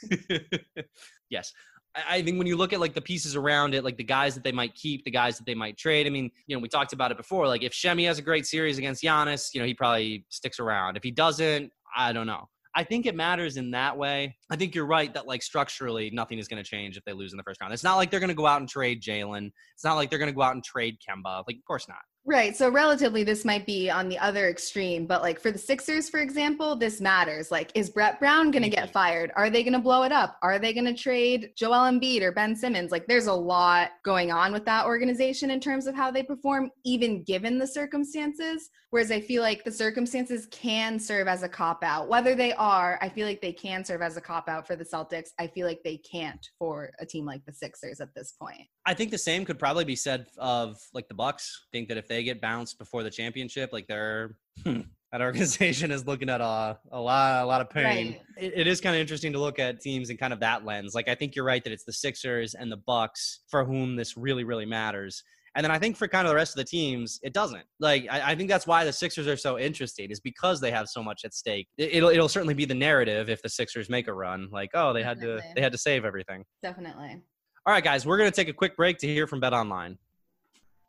yes. 1.29 1.53
I 1.95 2.21
think 2.21 2.37
when 2.37 2.47
you 2.47 2.55
look 2.55 2.71
at 2.71 2.79
like 2.79 2.93
the 2.93 3.01
pieces 3.01 3.35
around 3.35 3.73
it, 3.73 3.83
like 3.83 3.97
the 3.97 4.03
guys 4.03 4.35
that 4.35 4.43
they 4.43 4.51
might 4.51 4.75
keep, 4.75 5.03
the 5.05 5.11
guys 5.11 5.37
that 5.37 5.45
they 5.45 5.55
might 5.55 5.77
trade. 5.77 6.05
I 6.05 6.09
mean, 6.09 6.29
you 6.45 6.55
know, 6.55 6.61
we 6.61 6.69
talked 6.69 6.93
about 6.93 7.11
it 7.11 7.17
before. 7.17 7.47
Like 7.47 7.63
if 7.63 7.73
Shemi 7.73 8.05
has 8.05 8.19
a 8.19 8.21
great 8.21 8.45
series 8.45 8.77
against 8.77 9.03
Giannis, 9.03 9.53
you 9.53 9.59
know, 9.59 9.65
he 9.65 9.73
probably 9.73 10.25
sticks 10.29 10.59
around. 10.59 10.97
If 10.97 11.03
he 11.03 11.11
doesn't, 11.11 11.71
I 11.95 12.13
don't 12.13 12.27
know. 12.27 12.47
I 12.75 12.83
think 12.83 13.07
it 13.07 13.15
matters 13.15 13.57
in 13.57 13.71
that 13.71 13.97
way. 13.97 14.35
I 14.51 14.55
think 14.55 14.75
you're 14.75 14.85
right 14.85 15.11
that 15.15 15.25
like 15.25 15.41
structurally 15.41 16.11
nothing 16.11 16.37
is 16.37 16.47
going 16.47 16.63
to 16.63 16.69
change 16.69 16.97
if 16.97 17.03
they 17.03 17.13
lose 17.13 17.33
in 17.33 17.37
the 17.37 17.43
first 17.43 17.59
round. 17.59 17.73
It's 17.73 17.83
not 17.83 17.95
like 17.95 18.11
they're 18.11 18.19
going 18.19 18.29
to 18.29 18.35
go 18.35 18.45
out 18.45 18.61
and 18.61 18.69
trade 18.69 19.01
Jaylen. 19.01 19.51
It's 19.73 19.83
not 19.83 19.95
like 19.95 20.09
they're 20.09 20.19
going 20.19 20.31
to 20.31 20.35
go 20.35 20.43
out 20.43 20.53
and 20.53 20.63
trade 20.63 20.97
Kemba. 21.07 21.43
Like 21.47 21.57
of 21.57 21.65
course 21.65 21.87
not. 21.87 21.97
Right. 22.25 22.55
So 22.55 22.69
relatively 22.69 23.23
this 23.23 23.43
might 23.43 23.65
be 23.65 23.89
on 23.89 24.07
the 24.07 24.19
other 24.19 24.49
extreme, 24.49 25.07
but 25.07 25.21
like 25.21 25.39
for 25.39 25.51
the 25.51 25.57
Sixers, 25.57 26.09
for 26.09 26.19
example, 26.19 26.75
this 26.75 27.01
matters. 27.01 27.49
Like, 27.49 27.71
is 27.73 27.89
Brett 27.89 28.19
Brown 28.19 28.51
going 28.51 28.61
to 28.61 28.69
get 28.69 28.83
mm-hmm. 28.85 28.93
fired? 28.93 29.31
Are 29.35 29.49
they 29.49 29.63
going 29.63 29.73
to 29.73 29.79
blow 29.79 30.03
it 30.03 30.11
up? 30.11 30.37
Are 30.43 30.59
they 30.59 30.73
going 30.73 30.85
to 30.85 30.93
trade 30.93 31.51
Joel 31.55 31.91
Embiid 31.91 32.21
or 32.21 32.31
Ben 32.31 32.55
Simmons? 32.55 32.91
Like, 32.91 33.07
there's 33.07 33.27
a 33.27 33.33
lot 33.33 33.91
going 34.03 34.31
on 34.31 34.51
with 34.51 34.65
that 34.65 34.85
organization 34.85 35.49
in 35.49 35.59
terms 35.59 35.87
of 35.87 35.95
how 35.95 36.11
they 36.11 36.21
perform, 36.21 36.69
even 36.85 37.23
given 37.23 37.57
the 37.57 37.67
circumstances. 37.67 38.69
Whereas 38.91 39.11
I 39.11 39.21
feel 39.21 39.43
like 39.43 39.63
the 39.63 39.71
circumstances 39.71 40.47
can 40.47 40.97
serve 40.97 41.27
as 41.27 41.43
a 41.43 41.49
cop 41.49 41.83
out. 41.83 42.09
Whether 42.09 42.33
they 42.33 42.53
are, 42.53 42.97
I 43.03 43.09
feel 43.09 43.27
like 43.27 43.39
they 43.39 43.53
can 43.53 43.85
serve 43.85 44.01
as 44.01 44.17
a 44.17 44.21
cop 44.21 44.49
out 44.49 44.65
for 44.65 44.75
the 44.75 44.83
Celtics. 44.83 45.29
I 45.37 45.45
feel 45.45 45.67
like 45.67 45.81
they 45.83 45.97
can't 45.97 46.43
for 46.57 46.89
a 46.99 47.05
team 47.05 47.23
like 47.23 47.45
the 47.45 47.53
Sixers 47.53 48.01
at 48.01 48.15
this 48.15 48.31
point. 48.31 48.63
I 48.87 48.95
think 48.95 49.11
the 49.11 49.17
same 49.19 49.45
could 49.45 49.59
probably 49.59 49.85
be 49.85 49.95
said 49.95 50.25
of 50.39 50.77
like 50.91 51.07
the 51.07 51.13
Bucks. 51.13 51.65
I 51.65 51.69
think 51.71 51.87
that 51.89 51.97
if 51.97 52.07
they 52.09 52.23
get 52.23 52.41
bounced 52.41 52.77
before 52.77 53.03
the 53.03 53.09
championship, 53.09 53.69
like 53.71 53.87
they're 53.87 54.35
hmm, 54.63 54.81
that 55.11 55.21
organization 55.21 55.91
is 55.91 56.05
looking 56.05 56.29
at 56.29 56.41
a, 56.41 56.77
a 56.91 56.99
lot 56.99 57.43
a 57.43 57.45
lot 57.45 57.61
of 57.61 57.69
pain. 57.69 58.11
Right. 58.13 58.21
It, 58.37 58.53
it 58.55 58.67
is 58.67 58.81
kind 58.81 58.95
of 58.95 58.99
interesting 58.99 59.31
to 59.33 59.39
look 59.39 59.59
at 59.59 59.79
teams 59.79 60.09
in 60.09 60.17
kind 60.17 60.33
of 60.33 60.39
that 60.41 60.65
lens. 60.65 60.93
Like 60.93 61.07
I 61.07 61.15
think 61.15 61.35
you're 61.35 61.45
right 61.45 61.63
that 61.63 61.71
it's 61.71 61.85
the 61.85 61.93
Sixers 61.93 62.53
and 62.53 62.71
the 62.71 62.77
Bucks 62.77 63.41
for 63.47 63.63
whom 63.63 63.95
this 63.95 64.17
really 64.17 64.43
really 64.43 64.65
matters. 64.65 65.23
And 65.55 65.63
then 65.63 65.71
I 65.71 65.79
think 65.79 65.97
for 65.97 66.07
kind 66.07 66.27
of 66.27 66.29
the 66.29 66.35
rest 66.35 66.53
of 66.53 66.57
the 66.57 66.63
teams, 66.63 67.19
it 67.23 67.33
doesn't. 67.33 67.63
Like 67.79 68.05
I, 68.09 68.31
I 68.31 68.35
think 68.35 68.49
that's 68.49 68.67
why 68.67 68.85
the 68.85 68.93
Sixers 68.93 69.27
are 69.27 69.37
so 69.37 69.57
interesting 69.57 70.11
is 70.11 70.19
because 70.19 70.61
they 70.61 70.71
have 70.71 70.87
so 70.87 71.01
much 71.01 71.21
at 71.25 71.33
stake. 71.33 71.67
It, 71.77 71.95
it'll 71.95 72.09
it'll 72.09 72.29
certainly 72.29 72.53
be 72.53 72.65
the 72.65 72.75
narrative 72.75 73.29
if 73.29 73.41
the 73.41 73.49
Sixers 73.49 73.89
make 73.89 74.07
a 74.07 74.13
run. 74.13 74.49
Like 74.51 74.71
oh 74.73 74.93
they 74.93 75.03
had 75.03 75.19
to 75.21 75.39
they 75.55 75.61
had 75.61 75.71
to 75.71 75.77
save 75.77 76.05
everything. 76.05 76.43
Definitely. 76.61 77.21
All 77.65 77.73
right, 77.73 77.83
guys, 77.83 78.05
we're 78.05 78.17
going 78.17 78.31
to 78.31 78.35
take 78.35 78.47
a 78.47 78.53
quick 78.53 78.75
break 78.75 78.97
to 78.99 79.07
hear 79.07 79.27
from 79.27 79.41
Bet 79.41 79.53
Online. 79.53 79.97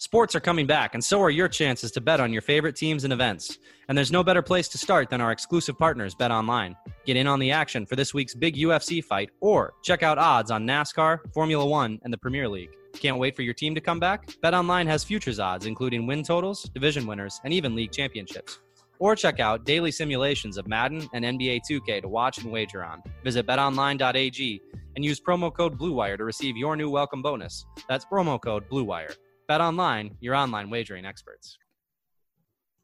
Sports 0.01 0.35
are 0.35 0.41
coming 0.41 0.67
back, 0.67 0.95
and 0.95 1.05
so 1.05 1.21
are 1.21 1.29
your 1.29 1.47
chances 1.47 1.91
to 1.93 2.01
bet 2.01 2.21
on 2.21 2.33
your 2.33 2.41
favorite 2.41 2.75
teams 2.75 3.05
and 3.05 3.13
events. 3.13 3.59
And 3.87 3.99
there's 3.99 4.11
no 4.11 4.25
better 4.25 4.41
place 4.41 4.67
to 4.69 4.79
start 4.79 5.11
than 5.11 5.21
our 5.21 5.31
exclusive 5.31 5.79
partners, 5.79 6.15
Bet 6.15 6.31
Online. 6.31 6.75
Get 7.05 7.19
in 7.19 7.27
on 7.27 7.39
the 7.39 7.51
action 7.51 7.85
for 7.85 7.97
this 7.97 8.15
week's 8.15 8.35
big 8.35 8.57
UFC 8.57 9.05
fight, 9.05 9.29
or 9.43 9.75
check 9.83 10.03
out 10.03 10.17
odds 10.17 10.51
on 10.51 10.67
NASCAR, 10.67 11.19
Formula 11.35 11.67
One, 11.67 12.01
and 12.03 12.11
the 12.11 12.17
Premier 12.17 12.49
League. 12.49 12.71
Can't 12.95 13.19
wait 13.19 13.37
for 13.37 13.43
your 13.43 13.53
team 13.53 13.75
to 13.75 13.81
come 13.83 14.01
back? 14.01 14.27
Bet 14.41 14.55
Online 14.55 14.87
has 14.87 15.05
futures 15.05 15.39
odds, 15.39 15.67
including 15.67 16.07
win 16.07 16.23
totals, 16.23 16.63
division 16.63 17.07
winners, 17.07 17.39
and 17.45 17.53
even 17.53 17.75
league 17.75 17.93
championships. 17.93 18.59
Or 19.01 19.15
check 19.15 19.39
out 19.39 19.67
daily 19.67 19.91
simulations 19.91 20.57
of 20.57 20.67
Madden 20.67 21.11
and 21.13 21.27
NBA 21.27 21.61
2K 21.71 22.01
to 22.01 22.09
watch 22.09 22.39
and 22.39 22.51
wager 22.51 22.83
on. 22.83 23.03
Visit 23.23 23.47
betonline.ag 23.47 24.63
and 24.97 25.05
use 25.05 25.21
promo 25.21 25.55
code 25.55 25.79
BLUEWIRE 25.79 26.17
to 26.17 26.25
receive 26.25 26.57
your 26.57 26.75
new 26.75 26.89
welcome 26.89 27.21
bonus. 27.21 27.67
That's 27.87 28.07
promo 28.07 28.41
code 28.41 28.67
BLUEWIRE. 28.71 29.15
Bet 29.51 29.61
Online, 29.61 30.17
your 30.21 30.37
online 30.37 30.71
wagering 30.71 31.05
experts. 31.05 31.59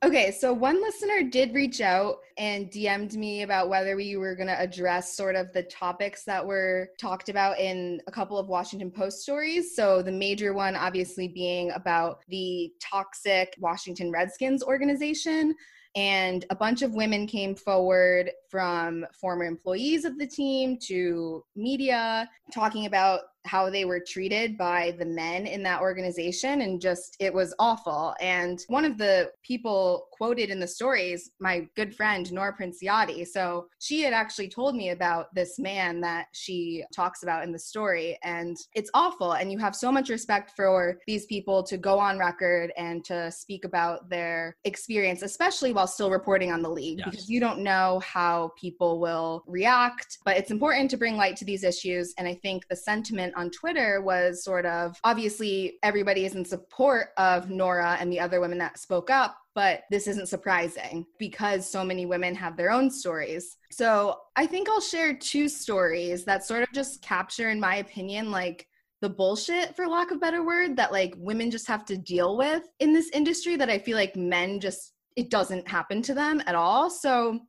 Okay, 0.05 0.33
so 0.33 0.53
one 0.53 0.83
listener 0.83 1.23
did 1.23 1.55
reach 1.55 1.81
out 1.81 2.17
and 2.39 2.69
DM'd 2.73 3.17
me 3.17 3.43
about 3.43 3.69
whether 3.69 3.95
we 3.95 4.17
were 4.17 4.35
going 4.35 4.49
to 4.49 4.61
address 4.61 5.17
sort 5.17 5.37
of 5.37 5.53
the 5.53 5.63
topics 5.63 6.25
that 6.25 6.45
were 6.45 6.89
talked 6.99 7.29
about 7.29 7.61
in 7.61 8.01
a 8.09 8.11
couple 8.11 8.37
of 8.37 8.49
Washington 8.49 8.91
Post 8.91 9.23
stories. 9.23 9.77
So, 9.77 10.03
the 10.03 10.11
major 10.11 10.55
one 10.55 10.75
obviously 10.75 11.29
being 11.29 11.71
about 11.71 12.23
the 12.27 12.73
toxic 12.83 13.55
Washington 13.61 14.11
Redskins 14.11 14.65
organization. 14.65 15.55
And 15.95 16.45
a 16.51 16.57
bunch 16.57 16.83
of 16.83 16.95
women 16.95 17.29
came 17.29 17.55
forward 17.55 18.31
from 18.51 19.07
former 19.19 19.45
employees 19.45 20.05
of 20.05 20.19
the 20.19 20.27
team 20.27 20.79
to 20.89 21.45
media 21.55 22.29
talking 22.53 22.87
about 22.87 23.21
how 23.47 23.71
they 23.71 23.85
were 23.85 24.01
treated 24.01 24.59
by 24.59 24.95
the 24.99 25.05
men 25.05 25.47
in 25.47 25.63
that 25.63 25.81
organization 25.81 26.63
and 26.63 26.81
just 26.81 27.17
it 27.21 27.33
was 27.33 27.55
awful. 27.59 28.15
And 28.21 28.61
one 28.69 28.85
of 28.85 28.99
the 28.99 29.31
people 29.43 30.07
quoted 30.13 30.51
in 30.51 30.61
the 30.61 30.67
stories 30.67 31.31
my 31.41 31.67
good 31.77 31.95
friend 31.95 32.31
nora 32.33 32.55
princiotti. 32.57 33.27
So 33.27 33.67
she 33.79 34.01
had 34.03 34.13
actually 34.13 34.49
told 34.49 34.75
me 34.75 34.91
about 34.91 35.35
this 35.35 35.59
man 35.59 36.01
that 36.01 36.27
she 36.33 36.85
talks 36.95 37.23
about 37.23 37.45
in 37.45 37.53
the 37.53 37.59
story 37.59 38.19
and 38.23 38.57
it's 38.75 38.91
awful. 38.95 39.33
And 39.33 39.53
you 39.53 39.59
have 39.59 39.77
so 39.77 39.93
much 39.93 40.09
respect 40.09 40.53
for 40.57 40.99
these 41.07 41.27
people 41.27 41.63
to 41.65 41.77
go 41.77 41.99
on 41.99 42.19
record 42.19 42.73
and 42.77 43.05
to 43.05 43.31
speak 43.31 43.65
about 43.65 44.09
their 44.09 44.57
experience 44.65 45.23
especially 45.23 45.73
while 45.73 45.87
still 45.87 46.11
reporting 46.11 46.51
on 46.53 46.63
the 46.63 46.69
league 46.71 46.99
Yes. 46.99 47.11
because 47.11 47.29
you 47.29 47.41
don't 47.41 47.61
know 47.61 48.01
how 48.05 48.53
people 48.59 49.01
will 49.01 49.43
react. 49.47 50.19
But 50.25 50.37
it's 50.37 50.51
important 50.51 50.91
to 50.91 50.97
bring 50.97 51.17
light 51.17 51.37
to 51.37 51.45
these 51.45 51.65
issues 51.65 52.15
and 52.19 52.27
i 52.27 52.35
think 52.35 52.67
the 52.69 52.77
sentiment 52.77 53.33
on 53.37 53.51
twitter 53.51 54.01
was 54.01 54.43
sort 54.43 54.67
of 54.67 54.99
obviously 55.05 55.79
everybody 55.83 56.25
is 56.25 56.35
in 56.35 56.45
support 56.45 57.09
of 57.17 57.51
nora 57.51 57.97
and 58.01 58.13
the 58.13 58.21
other 58.21 58.41
women 58.41 58.59
that 58.59 58.79
spoke 58.79 59.11
up 59.11 59.37
but 59.55 59.85
this 59.91 60.07
isn't 60.07 60.29
surprising 60.29 61.07
because 61.19 61.69
so 61.69 61.83
many 61.83 62.05
women 62.05 62.35
have 62.35 62.59
their 62.59 62.71
own 62.71 62.91
stories. 62.91 63.57
So 63.71 64.19
i 64.37 64.47
think 64.47 64.69
i'll 64.69 64.81
share 64.81 65.17
two 65.17 65.49
stories 65.49 66.25
that 66.25 66.45
sort 66.45 66.63
of 66.63 66.69
just 66.73 67.03
capture 67.03 67.51
in 67.51 67.61
my 67.61 67.77
opinion 67.77 68.31
like 68.31 68.67
the 69.03 69.09
bullshit 69.09 69.77
for 69.77 69.87
lack 69.87 70.11
of 70.11 70.21
better 70.21 70.45
word 70.45 70.77
that 70.77 70.93
like 70.93 71.15
women 71.19 71.51
just 71.51 71.67
have 71.67 71.85
to 71.85 71.97
deal 71.97 72.37
with 72.37 72.65
in 72.81 72.93
this 72.93 73.11
industry 73.11 73.57
that 73.57 73.71
i 73.71 73.79
feel 73.79 73.97
like 73.97 74.17
men 74.17 74.59
just 74.59 74.95
it 75.17 75.31
doesn't 75.31 75.67
happen 75.67 76.03
to 76.03 76.15
them 76.15 76.43
at 76.47 76.55
all. 76.55 76.91
So 76.91 77.41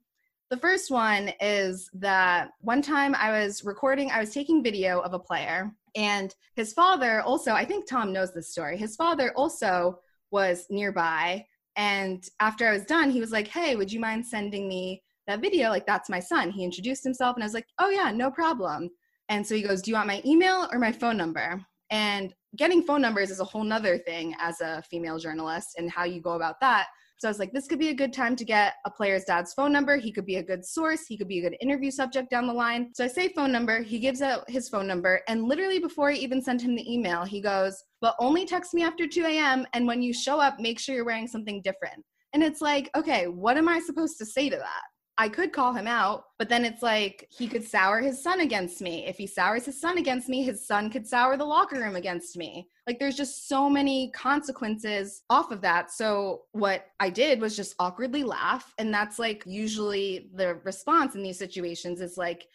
the 0.50 0.58
first 0.58 0.90
one 0.90 1.32
is 1.42 1.90
that 1.96 2.52
one 2.62 2.82
time 2.82 3.16
I 3.16 3.32
was 3.32 3.66
recording, 3.66 4.12
I 4.12 4.20
was 4.20 4.34
taking 4.34 4.64
video 4.64 5.00
of 5.00 5.14
a 5.14 5.20
player, 5.20 5.72
and 5.96 6.34
his 6.56 6.74
father 6.74 7.22
also, 7.22 7.52
I 7.52 7.66
think 7.66 7.88
Tom 7.88 8.14
knows 8.14 8.34
this 8.34 8.52
story, 8.52 8.78
his 8.78 8.96
father 8.96 9.34
also 9.36 10.00
was 10.32 10.66
nearby. 10.70 11.46
And 11.76 12.28
after 12.40 12.68
I 12.68 12.74
was 12.74 12.86
done, 12.86 13.12
he 13.12 13.20
was 13.20 13.32
like, 13.32 13.48
Hey, 13.48 13.76
would 13.76 13.92
you 13.92 14.00
mind 14.00 14.26
sending 14.26 14.68
me 14.68 15.04
that 15.28 15.42
video? 15.42 15.70
Like, 15.70 15.86
that's 15.86 16.10
my 16.10 16.20
son. 16.20 16.50
He 16.50 16.64
introduced 16.64 17.04
himself, 17.04 17.36
and 17.36 17.44
I 17.44 17.46
was 17.46 17.54
like, 17.54 17.68
Oh, 17.80 17.90
yeah, 17.90 18.12
no 18.12 18.32
problem. 18.32 18.90
And 19.30 19.46
so 19.46 19.56
he 19.56 19.62
goes, 19.62 19.82
Do 19.82 19.92
you 19.92 19.96
want 19.96 20.08
my 20.08 20.22
email 20.26 20.68
or 20.72 20.80
my 20.80 20.92
phone 20.92 21.18
number? 21.18 21.62
And 21.90 22.34
getting 22.56 22.84
phone 22.84 23.02
numbers 23.02 23.30
is 23.30 23.40
a 23.40 23.46
whole 23.46 23.64
nother 23.64 23.98
thing 23.98 24.34
as 24.40 24.62
a 24.62 24.82
female 24.90 25.20
journalist 25.20 25.76
and 25.78 25.92
how 25.92 26.06
you 26.06 26.22
go 26.22 26.32
about 26.32 26.60
that. 26.62 26.88
So 27.20 27.28
I 27.28 27.32
was 27.32 27.40
like, 27.40 27.52
this 27.52 27.68
could 27.68 27.80
be 27.80 27.90
a 27.90 27.96
good 27.96 28.14
time 28.14 28.36
to 28.36 28.46
get 28.46 28.76
a 28.86 28.92
player's 28.92 29.24
dad's 29.24 29.54
phone 29.54 29.72
number. 29.72 29.98
He 29.98 30.12
could 30.12 30.26
be 30.26 30.36
a 30.36 30.44
good 30.44 30.64
source. 30.64 31.08
He 31.08 31.18
could 31.18 31.28
be 31.28 31.40
a 31.40 31.50
good 31.50 31.58
interview 31.62 31.90
subject 31.90 32.30
down 32.30 32.46
the 32.46 32.54
line. 32.54 32.92
So 32.94 33.06
I 33.06 33.08
say 33.08 33.30
phone 33.30 33.52
number. 33.52 33.82
He 33.82 33.98
gives 33.98 34.22
out 34.22 34.48
his 34.50 34.70
phone 34.70 34.86
number. 34.86 35.22
And 35.28 35.46
literally 35.46 35.80
before 35.80 36.12
I 36.12 36.14
even 36.14 36.44
sent 36.44 36.62
him 36.62 36.76
the 36.76 36.94
email, 36.94 37.24
he 37.24 37.42
goes, 37.42 37.84
but 38.02 38.16
only 38.20 38.46
text 38.46 38.76
me 38.76 38.84
after 38.84 39.08
2 39.08 39.26
a.m. 39.26 39.66
And 39.74 39.88
when 39.88 40.02
you 40.04 40.14
show 40.14 40.40
up, 40.40 40.60
make 40.60 40.80
sure 40.80 40.94
you're 40.94 41.06
wearing 41.06 41.28
something 41.28 41.62
different. 41.64 42.04
And 42.34 42.44
it's 42.44 42.62
like, 42.62 42.92
okay, 42.96 43.26
what 43.26 43.58
am 43.58 43.68
I 43.68 43.80
supposed 43.80 44.20
to 44.20 44.26
say 44.26 44.50
to 44.50 44.58
that? 44.58 44.84
I 45.20 45.30
could 45.30 45.52
call 45.52 45.74
him 45.74 45.88
out, 45.88 46.26
but 46.38 46.48
then 46.48 46.64
it's 46.64 46.84
like 46.84 47.28
he 47.32 47.48
could 47.48 47.64
sour 47.64 48.00
his 48.00 48.22
son 48.22 48.42
against 48.42 48.82
me. 48.82 49.06
If 49.08 49.18
he 49.18 49.26
sours 49.26 49.66
his 49.66 49.82
son 49.82 49.98
against 49.98 50.30
me, 50.30 50.44
his 50.44 50.68
son 50.68 50.92
could 50.92 51.08
sour 51.08 51.38
the 51.38 51.46
locker 51.46 51.80
room 51.80 51.96
against 51.96 52.38
me. 52.38 52.70
Like 52.86 53.00
there's 53.00 53.18
just 53.18 53.48
so 53.48 53.68
many 53.68 54.12
consequences 54.12 55.24
off 55.32 55.52
of 55.52 55.62
that. 55.62 55.92
So 55.92 56.44
what 56.52 56.86
I 57.00 57.10
did 57.10 57.42
was 57.42 57.56
just 57.56 57.74
awkwardly 57.80 58.24
laugh. 58.24 58.74
And 58.78 58.94
that's 58.94 59.18
like 59.18 59.44
usually 59.48 60.30
the 60.36 60.56
response 60.64 61.16
in 61.16 61.24
these 61.24 61.40
situations 61.40 62.00
is 62.00 62.16
like, 62.18 62.48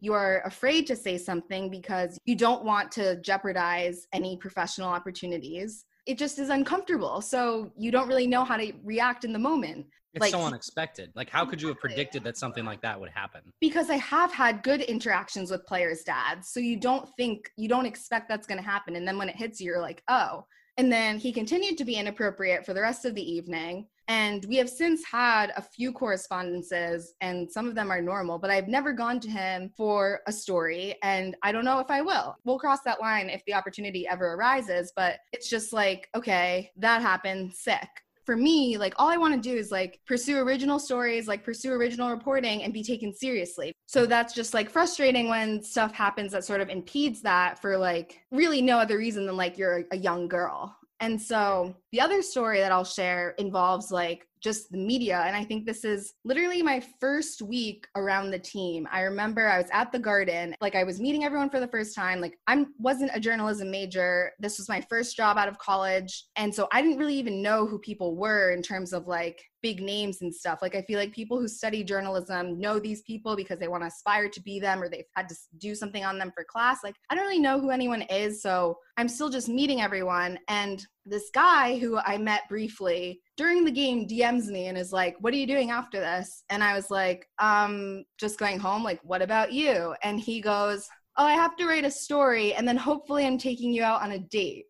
you 0.00 0.12
are 0.12 0.42
afraid 0.44 0.86
to 0.88 0.96
say 0.96 1.16
something 1.16 1.70
because 1.70 2.18
you 2.24 2.34
don't 2.34 2.64
want 2.64 2.92
to 2.92 3.20
jeopardize 3.20 4.06
any 4.12 4.36
professional 4.36 4.88
opportunities. 4.88 5.84
It 6.06 6.18
just 6.18 6.38
is 6.38 6.48
uncomfortable. 6.50 7.20
So 7.20 7.72
you 7.78 7.90
don't 7.90 8.08
really 8.08 8.26
know 8.26 8.44
how 8.44 8.56
to 8.56 8.72
react 8.82 9.24
in 9.24 9.32
the 9.32 9.38
moment. 9.38 9.86
It's 10.14 10.20
Like, 10.20 10.32
so 10.32 10.40
unexpected. 10.40 11.12
Like, 11.14 11.30
how 11.30 11.44
could 11.44 11.62
you 11.62 11.68
have 11.68 11.78
predicted 11.78 12.24
that 12.24 12.36
something 12.36 12.64
like 12.64 12.82
that 12.82 12.98
would 13.00 13.10
happen? 13.10 13.40
because 13.60 13.90
I 13.90 13.96
have 13.96 14.32
had 14.32 14.62
good 14.62 14.80
interactions 14.82 15.50
with 15.50 15.66
players' 15.66 16.02
dads. 16.02 16.48
So 16.48 16.58
you 16.60 16.76
don't 16.78 17.08
think, 17.16 17.50
you 17.56 17.68
don't 17.68 17.86
expect 17.86 18.28
that's 18.28 18.46
going 18.46 18.58
to 18.58 18.64
happen. 18.68 18.96
And 18.96 19.06
then 19.06 19.18
when 19.18 19.28
it 19.28 19.36
hits 19.36 19.60
you, 19.60 19.66
you're 19.66 19.80
like, 19.80 20.02
oh. 20.08 20.44
And 20.76 20.90
then 20.90 21.18
he 21.18 21.32
continued 21.32 21.76
to 21.78 21.84
be 21.84 21.94
inappropriate 21.94 22.64
for 22.64 22.72
the 22.74 22.80
rest 22.80 23.04
of 23.04 23.14
the 23.14 23.22
evening. 23.22 23.86
And 24.08 24.44
we 24.46 24.56
have 24.56 24.68
since 24.68 25.04
had 25.04 25.52
a 25.56 25.62
few 25.62 25.92
correspondences, 25.92 27.14
and 27.20 27.50
some 27.50 27.68
of 27.68 27.76
them 27.76 27.92
are 27.92 28.00
normal, 28.02 28.38
but 28.38 28.50
I've 28.50 28.66
never 28.66 28.92
gone 28.92 29.20
to 29.20 29.30
him 29.30 29.70
for 29.76 30.20
a 30.26 30.32
story. 30.32 30.96
And 31.02 31.36
I 31.44 31.52
don't 31.52 31.64
know 31.64 31.78
if 31.78 31.90
I 31.90 32.00
will. 32.00 32.34
We'll 32.44 32.58
cross 32.58 32.80
that 32.86 33.00
line 33.00 33.28
if 33.28 33.44
the 33.44 33.54
opportunity 33.54 34.08
ever 34.08 34.34
arises. 34.34 34.92
But 34.96 35.18
it's 35.32 35.48
just 35.48 35.72
like, 35.72 36.08
okay, 36.16 36.72
that 36.78 37.02
happened, 37.02 37.52
sick. 37.54 37.88
For 38.30 38.36
me, 38.36 38.78
like 38.78 38.94
all 38.96 39.08
I 39.08 39.16
want 39.16 39.34
to 39.34 39.40
do 39.40 39.56
is 39.56 39.72
like 39.72 39.98
pursue 40.06 40.38
original 40.38 40.78
stories, 40.78 41.26
like 41.26 41.42
pursue 41.42 41.72
original 41.72 42.10
reporting 42.10 42.62
and 42.62 42.72
be 42.72 42.84
taken 42.84 43.12
seriously. 43.12 43.72
So 43.86 44.06
that's 44.06 44.32
just 44.32 44.54
like 44.54 44.70
frustrating 44.70 45.28
when 45.28 45.60
stuff 45.64 45.92
happens 45.92 46.30
that 46.30 46.44
sort 46.44 46.60
of 46.60 46.68
impedes 46.68 47.22
that 47.22 47.60
for 47.60 47.76
like 47.76 48.20
really 48.30 48.62
no 48.62 48.78
other 48.78 48.98
reason 48.98 49.26
than 49.26 49.36
like 49.36 49.58
you're 49.58 49.82
a 49.90 49.96
young 49.96 50.28
girl. 50.28 50.76
And 51.00 51.20
so 51.20 51.74
the 51.92 52.00
other 52.00 52.22
story 52.22 52.60
that 52.60 52.72
I'll 52.72 52.84
share 52.84 53.34
involves 53.38 53.90
like 53.90 54.26
just 54.40 54.70
the 54.72 54.78
media. 54.78 55.22
And 55.26 55.36
I 55.36 55.44
think 55.44 55.66
this 55.66 55.84
is 55.84 56.14
literally 56.24 56.62
my 56.62 56.82
first 56.98 57.42
week 57.42 57.86
around 57.94 58.30
the 58.30 58.38
team. 58.38 58.88
I 58.90 59.02
remember 59.02 59.46
I 59.46 59.58
was 59.58 59.68
at 59.72 59.92
the 59.92 59.98
garden, 59.98 60.54
like 60.60 60.74
I 60.74 60.84
was 60.84 61.00
meeting 61.00 61.24
everyone 61.24 61.50
for 61.50 61.60
the 61.60 61.68
first 61.68 61.94
time. 61.94 62.20
Like 62.20 62.38
I 62.46 62.64
wasn't 62.78 63.10
a 63.14 63.20
journalism 63.20 63.70
major. 63.70 64.32
This 64.38 64.58
was 64.58 64.68
my 64.68 64.80
first 64.88 65.16
job 65.16 65.36
out 65.36 65.48
of 65.48 65.58
college. 65.58 66.24
And 66.36 66.54
so 66.54 66.68
I 66.72 66.80
didn't 66.80 66.98
really 66.98 67.16
even 67.16 67.42
know 67.42 67.66
who 67.66 67.78
people 67.78 68.16
were 68.16 68.50
in 68.50 68.62
terms 68.62 68.92
of 68.92 69.06
like 69.06 69.42
big 69.62 69.82
names 69.82 70.22
and 70.22 70.34
stuff. 70.34 70.60
Like 70.62 70.74
I 70.74 70.82
feel 70.82 70.98
like 70.98 71.12
people 71.12 71.38
who 71.38 71.46
study 71.46 71.84
journalism 71.84 72.58
know 72.58 72.78
these 72.78 73.02
people 73.02 73.36
because 73.36 73.58
they 73.58 73.68
want 73.68 73.82
to 73.82 73.88
aspire 73.88 74.30
to 74.30 74.42
be 74.42 74.58
them 74.58 74.82
or 74.82 74.88
they've 74.88 75.04
had 75.14 75.28
to 75.28 75.34
do 75.58 75.74
something 75.74 76.02
on 76.02 76.18
them 76.18 76.32
for 76.34 76.44
class. 76.44 76.78
Like 76.82 76.94
I 77.10 77.14
don't 77.14 77.24
really 77.24 77.38
know 77.38 77.60
who 77.60 77.70
anyone 77.70 78.02
is, 78.02 78.40
so 78.40 78.78
I'm 78.96 79.08
still 79.08 79.28
just 79.28 79.50
meeting 79.50 79.82
everyone 79.82 80.38
and 80.48 80.84
this 81.06 81.30
guy 81.32 81.78
who 81.78 81.98
I 81.98 82.18
met 82.18 82.42
briefly 82.48 83.20
during 83.36 83.64
the 83.64 83.70
game 83.70 84.06
DMs 84.06 84.46
me 84.46 84.66
and 84.66 84.78
is 84.78 84.92
like, 84.92 85.16
"What 85.20 85.32
are 85.32 85.38
you 85.38 85.46
doing 85.46 85.70
after 85.70 86.00
this?" 86.00 86.44
And 86.50 86.62
I 86.62 86.74
was 86.74 86.90
like, 86.90 87.26
"Um, 87.38 88.04
just 88.18 88.38
going 88.38 88.58
home. 88.58 88.84
Like, 88.84 89.00
what 89.02 89.22
about 89.22 89.52
you?" 89.52 89.94
And 90.02 90.20
he 90.20 90.40
goes, 90.40 90.88
"Oh, 91.16 91.24
I 91.24 91.34
have 91.34 91.56
to 91.56 91.66
write 91.66 91.84
a 91.84 91.90
story 91.90 92.54
and 92.54 92.66
then 92.66 92.76
hopefully 92.76 93.26
I'm 93.26 93.38
taking 93.38 93.72
you 93.72 93.82
out 93.82 94.02
on 94.02 94.12
a 94.12 94.18
date." 94.18 94.66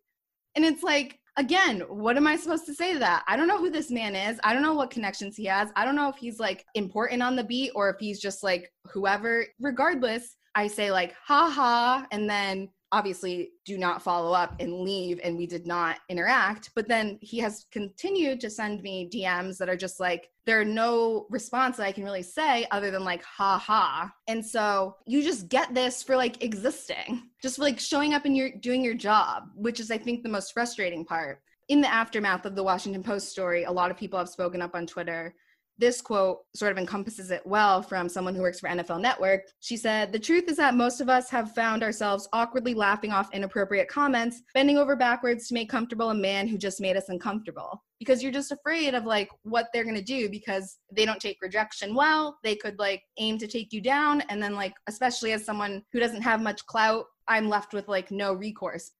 And 0.55 0.65
it's 0.65 0.83
like 0.83 1.21
again, 1.37 1.81
what 1.87 2.17
am 2.17 2.27
I 2.27 2.35
supposed 2.35 2.65
to 2.65 2.73
say 2.73 2.93
to 2.93 2.99
that? 2.99 3.23
I 3.27 3.35
don't 3.35 3.47
know 3.47 3.57
who 3.57 3.69
this 3.69 3.89
man 3.89 4.15
is. 4.15 4.39
I 4.43 4.53
don't 4.53 4.61
know 4.61 4.73
what 4.73 4.91
connections 4.91 5.35
he 5.35 5.45
has. 5.45 5.69
I 5.75 5.85
don't 5.85 5.95
know 5.95 6.09
if 6.09 6.17
he's 6.17 6.39
like 6.39 6.65
important 6.75 7.23
on 7.23 7.35
the 7.35 7.43
beat 7.43 7.71
or 7.75 7.89
if 7.89 7.97
he's 7.99 8.19
just 8.19 8.43
like 8.43 8.71
whoever. 8.91 9.45
Regardless, 9.59 10.35
I 10.55 10.67
say 10.67 10.91
like, 10.91 11.13
ha 11.25 11.49
ha, 11.49 12.05
and 12.11 12.29
then 12.29 12.69
obviously 12.91 13.51
do 13.65 13.77
not 13.77 14.01
follow 14.01 14.33
up 14.33 14.55
and 14.59 14.81
leave 14.81 15.19
and 15.23 15.37
we 15.37 15.47
did 15.47 15.65
not 15.65 15.99
interact 16.09 16.71
but 16.75 16.87
then 16.87 17.17
he 17.21 17.37
has 17.37 17.65
continued 17.71 18.39
to 18.39 18.49
send 18.49 18.81
me 18.81 19.09
dms 19.13 19.57
that 19.57 19.69
are 19.69 19.77
just 19.77 19.99
like 19.99 20.29
there 20.45 20.59
are 20.59 20.65
no 20.65 21.25
response 21.29 21.77
that 21.77 21.85
i 21.85 21.91
can 21.91 22.03
really 22.03 22.23
say 22.23 22.67
other 22.71 22.91
than 22.91 23.03
like 23.03 23.23
ha 23.23 23.57
ha. 23.57 24.11
And 24.27 24.45
so 24.45 24.95
you 25.05 25.23
just 25.23 25.47
get 25.49 25.73
this 25.73 26.03
for 26.03 26.15
like 26.15 26.43
existing 26.43 27.29
just 27.41 27.57
for 27.57 27.63
like 27.63 27.79
showing 27.79 28.13
up 28.13 28.25
and 28.25 28.35
you're 28.35 28.51
doing 28.51 28.83
your 28.83 28.95
job 28.95 29.49
which 29.55 29.79
is 29.79 29.91
i 29.91 29.97
think 29.97 30.23
the 30.23 30.29
most 30.29 30.53
frustrating 30.53 31.05
part. 31.05 31.41
In 31.69 31.79
the 31.79 31.93
aftermath 31.93 32.45
of 32.45 32.55
the 32.55 32.63
washington 32.63 33.03
post 33.03 33.29
story 33.29 33.63
a 33.63 33.71
lot 33.71 33.91
of 33.91 33.97
people 33.97 34.19
have 34.19 34.29
spoken 34.29 34.61
up 34.61 34.75
on 34.75 34.85
twitter 34.85 35.35
this 35.77 36.01
quote 36.01 36.39
sort 36.55 36.71
of 36.71 36.77
encompasses 36.77 37.31
it 37.31 37.45
well 37.45 37.81
from 37.81 38.07
someone 38.07 38.35
who 38.35 38.41
works 38.41 38.59
for 38.59 38.69
NFL 38.69 39.01
Network. 39.01 39.41
She 39.59 39.77
said, 39.77 40.11
The 40.11 40.19
truth 40.19 40.45
is 40.49 40.57
that 40.57 40.75
most 40.75 41.01
of 41.01 41.09
us 41.09 41.29
have 41.29 41.53
found 41.53 41.83
ourselves 41.83 42.27
awkwardly 42.33 42.73
laughing 42.73 43.11
off 43.11 43.33
inappropriate 43.33 43.87
comments, 43.87 44.41
bending 44.53 44.77
over 44.77 44.95
backwards 44.95 45.47
to 45.47 45.53
make 45.53 45.69
comfortable 45.69 46.11
a 46.11 46.15
man 46.15 46.47
who 46.47 46.57
just 46.57 46.81
made 46.81 46.97
us 46.97 47.09
uncomfortable. 47.09 47.83
Because 47.99 48.23
you're 48.23 48.31
just 48.31 48.51
afraid 48.51 48.93
of 48.93 49.05
like 49.05 49.29
what 49.43 49.67
they're 49.73 49.85
gonna 49.85 50.01
do 50.01 50.29
because 50.29 50.77
they 50.91 51.05
don't 51.05 51.19
take 51.19 51.41
rejection 51.41 51.95
well. 51.95 52.37
They 52.43 52.55
could 52.55 52.79
like 52.79 53.03
aim 53.17 53.37
to 53.39 53.47
take 53.47 53.73
you 53.73 53.81
down. 53.81 54.21
And 54.29 54.41
then, 54.41 54.55
like, 54.55 54.73
especially 54.87 55.33
as 55.33 55.45
someone 55.45 55.83
who 55.91 55.99
doesn't 55.99 56.21
have 56.21 56.41
much 56.41 56.65
clout, 56.65 57.05
I'm 57.27 57.49
left 57.49 57.73
with 57.73 57.87
like 57.87 58.11
no 58.11 58.33
recourse. 58.33 58.91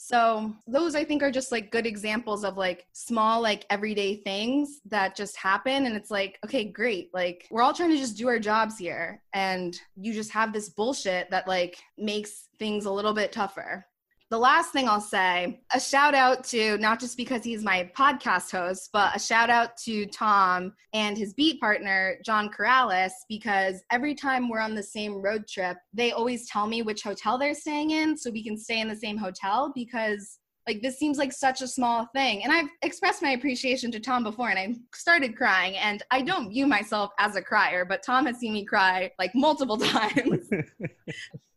So 0.00 0.54
those 0.68 0.94
I 0.94 1.04
think 1.04 1.22
are 1.22 1.30
just 1.30 1.50
like 1.50 1.72
good 1.72 1.84
examples 1.84 2.44
of 2.44 2.56
like 2.56 2.86
small 2.92 3.42
like 3.42 3.66
everyday 3.68 4.14
things 4.14 4.80
that 4.86 5.16
just 5.16 5.36
happen 5.36 5.86
and 5.86 5.96
it's 5.96 6.10
like 6.10 6.38
okay 6.44 6.64
great 6.64 7.10
like 7.12 7.46
we're 7.50 7.62
all 7.62 7.74
trying 7.74 7.90
to 7.90 7.96
just 7.96 8.16
do 8.16 8.28
our 8.28 8.38
jobs 8.38 8.78
here 8.78 9.20
and 9.34 9.78
you 9.96 10.14
just 10.14 10.30
have 10.30 10.52
this 10.52 10.68
bullshit 10.68 11.28
that 11.30 11.48
like 11.48 11.78
makes 11.98 12.48
things 12.60 12.84
a 12.86 12.90
little 12.90 13.12
bit 13.12 13.32
tougher 13.32 13.84
the 14.30 14.38
last 14.38 14.72
thing 14.72 14.88
I'll 14.88 15.00
say, 15.00 15.60
a 15.72 15.80
shout 15.80 16.14
out 16.14 16.44
to 16.44 16.76
not 16.78 17.00
just 17.00 17.16
because 17.16 17.42
he's 17.42 17.64
my 17.64 17.90
podcast 17.96 18.50
host, 18.50 18.90
but 18.92 19.16
a 19.16 19.18
shout 19.18 19.48
out 19.48 19.76
to 19.84 20.04
Tom 20.06 20.74
and 20.92 21.16
his 21.16 21.32
beat 21.32 21.60
partner, 21.60 22.18
John 22.24 22.50
Karalis, 22.50 23.12
because 23.28 23.82
every 23.90 24.14
time 24.14 24.48
we're 24.48 24.60
on 24.60 24.74
the 24.74 24.82
same 24.82 25.14
road 25.22 25.48
trip, 25.48 25.78
they 25.94 26.12
always 26.12 26.48
tell 26.48 26.66
me 26.66 26.82
which 26.82 27.02
hotel 27.02 27.38
they're 27.38 27.54
staying 27.54 27.90
in 27.92 28.18
so 28.18 28.30
we 28.30 28.44
can 28.44 28.58
stay 28.58 28.80
in 28.80 28.88
the 28.88 28.96
same 28.96 29.16
hotel 29.16 29.72
because 29.74 30.38
like 30.66 30.82
this 30.82 30.98
seems 30.98 31.16
like 31.16 31.32
such 31.32 31.62
a 31.62 31.66
small 31.66 32.06
thing. 32.14 32.44
And 32.44 32.52
i've 32.52 32.68
expressed 32.82 33.22
my 33.22 33.30
appreciation 33.30 33.90
to 33.92 34.00
tom 34.00 34.22
before 34.22 34.50
and 34.50 34.58
i 34.58 34.74
started 34.94 35.34
crying 35.34 35.76
and 35.78 36.02
i 36.10 36.20
don't 36.20 36.50
view 36.50 36.66
myself 36.66 37.10
as 37.18 37.36
a 37.36 37.42
crier 37.42 37.86
but 37.86 38.02
tom 38.02 38.26
has 38.26 38.36
seen 38.36 38.52
me 38.52 38.66
cry 38.66 39.10
like 39.18 39.34
multiple 39.34 39.78
times 39.78 40.50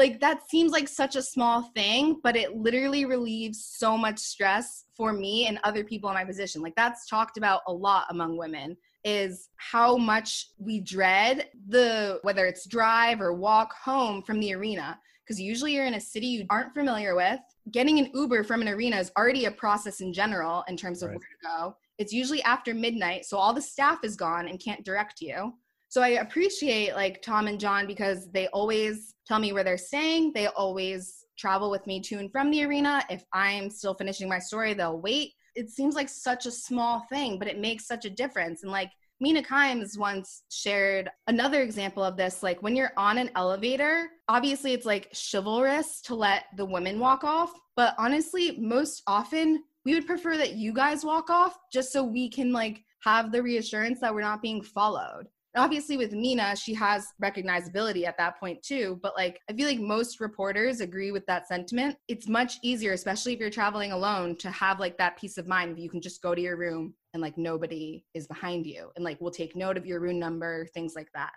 like 0.00 0.18
that 0.20 0.48
seems 0.50 0.72
like 0.72 0.88
such 0.88 1.14
a 1.14 1.22
small 1.22 1.70
thing 1.76 2.18
but 2.24 2.34
it 2.34 2.56
literally 2.56 3.04
relieves 3.04 3.64
so 3.64 3.96
much 3.96 4.18
stress 4.18 4.86
for 4.96 5.12
me 5.12 5.46
and 5.46 5.60
other 5.62 5.84
people 5.84 6.10
in 6.10 6.14
my 6.14 6.24
position. 6.24 6.60
Like 6.62 6.74
that's 6.74 7.06
talked 7.06 7.36
about 7.38 7.60
a 7.68 7.72
lot 7.72 8.06
among 8.10 8.36
women 8.36 8.76
is 9.04 9.48
how 9.56 9.96
much 9.96 10.48
we 10.58 10.80
dread 10.80 11.48
the 11.68 12.18
whether 12.22 12.46
it's 12.46 12.66
drive 12.66 13.20
or 13.20 13.32
walk 13.32 13.72
home 13.72 14.22
from 14.22 14.40
the 14.40 14.52
arena. 14.54 14.98
Because 15.24 15.40
usually 15.40 15.74
you're 15.74 15.86
in 15.86 15.94
a 15.94 16.00
city 16.00 16.26
you 16.26 16.46
aren't 16.50 16.74
familiar 16.74 17.14
with 17.14 17.38
getting 17.70 17.98
an 17.98 18.10
uber 18.14 18.42
from 18.42 18.62
an 18.62 18.68
arena 18.68 18.96
is 18.96 19.12
already 19.16 19.44
a 19.44 19.50
process 19.50 20.00
in 20.00 20.12
general 20.12 20.64
in 20.68 20.76
terms 20.76 21.02
of 21.02 21.10
Right. 21.10 21.18
where 21.18 21.28
to 21.40 21.46
go. 21.58 21.76
It's 21.98 22.12
usually 22.12 22.42
after 22.42 22.74
midnight 22.74 23.24
so 23.26 23.36
all 23.38 23.54
the 23.54 23.62
staff 23.62 23.98
is 24.02 24.16
gone 24.16 24.48
and 24.48 24.58
can't 24.58 24.84
direct 24.84 25.20
you 25.20 25.54
so 25.90 26.02
I 26.02 26.20
appreciate 26.20 26.94
like 26.94 27.20
Tom 27.20 27.48
and 27.48 27.58
John 27.58 27.88
because 27.88 28.30
they 28.30 28.46
always 28.48 29.16
tell 29.26 29.40
me 29.40 29.52
where 29.52 29.64
they're 29.64 29.76
staying. 29.76 30.32
They 30.32 30.46
always 30.46 31.24
travel 31.36 31.68
with 31.68 31.84
me 31.84 32.00
to 32.02 32.20
and 32.20 32.30
from 32.30 32.52
the 32.52 32.62
arena. 32.62 33.04
If 33.10 33.24
I'm 33.32 33.68
still 33.68 33.94
finishing 33.94 34.28
my 34.28 34.38
story, 34.38 34.72
they'll 34.72 35.00
wait. 35.00 35.32
It 35.56 35.68
seems 35.68 35.96
like 35.96 36.08
such 36.08 36.46
a 36.46 36.52
small 36.52 37.04
thing, 37.10 37.40
but 37.40 37.48
it 37.48 37.58
makes 37.58 37.88
such 37.88 38.04
a 38.04 38.10
difference. 38.10 38.62
And 38.62 38.70
like 38.70 38.92
Mina 39.18 39.42
Kimes 39.42 39.98
once 39.98 40.44
shared 40.48 41.10
another 41.26 41.60
example 41.60 42.04
of 42.04 42.16
this. 42.16 42.40
Like 42.40 42.62
when 42.62 42.76
you're 42.76 42.92
on 42.96 43.18
an 43.18 43.30
elevator, 43.34 44.10
obviously 44.28 44.74
it's 44.74 44.86
like 44.86 45.12
chivalrous 45.12 46.00
to 46.02 46.14
let 46.14 46.44
the 46.56 46.64
women 46.64 47.00
walk 47.00 47.24
off. 47.24 47.50
But 47.74 47.96
honestly, 47.98 48.56
most 48.60 49.02
often 49.08 49.64
we 49.84 49.94
would 49.94 50.06
prefer 50.06 50.36
that 50.36 50.54
you 50.54 50.72
guys 50.72 51.04
walk 51.04 51.30
off 51.30 51.58
just 51.72 51.92
so 51.92 52.04
we 52.04 52.28
can 52.28 52.52
like 52.52 52.84
have 53.02 53.32
the 53.32 53.42
reassurance 53.42 53.98
that 53.98 54.14
we're 54.14 54.20
not 54.20 54.40
being 54.40 54.62
followed 54.62 55.26
obviously 55.56 55.96
with 55.96 56.12
Mina, 56.12 56.54
she 56.56 56.74
has 56.74 57.08
recognizability 57.22 58.06
at 58.06 58.16
that 58.18 58.38
point 58.38 58.62
too. 58.62 58.98
But 59.02 59.14
like, 59.16 59.40
I 59.48 59.52
feel 59.52 59.66
like 59.66 59.80
most 59.80 60.20
reporters 60.20 60.80
agree 60.80 61.10
with 61.10 61.26
that 61.26 61.48
sentiment. 61.48 61.96
It's 62.08 62.28
much 62.28 62.58
easier, 62.62 62.92
especially 62.92 63.32
if 63.32 63.40
you're 63.40 63.50
traveling 63.50 63.92
alone, 63.92 64.36
to 64.36 64.50
have 64.50 64.80
like 64.80 64.96
that 64.98 65.18
peace 65.18 65.38
of 65.38 65.46
mind 65.46 65.78
you 65.78 65.90
can 65.90 66.00
just 66.00 66.22
go 66.22 66.34
to 66.34 66.40
your 66.40 66.56
room 66.56 66.94
and 67.12 67.22
like 67.22 67.36
nobody 67.36 68.04
is 68.14 68.26
behind 68.26 68.66
you 68.66 68.90
and 68.96 69.04
like 69.04 69.20
we'll 69.20 69.30
take 69.30 69.56
note 69.56 69.76
of 69.76 69.86
your 69.86 70.00
room 70.00 70.18
number, 70.18 70.66
things 70.74 70.94
like 70.94 71.08
that. 71.14 71.32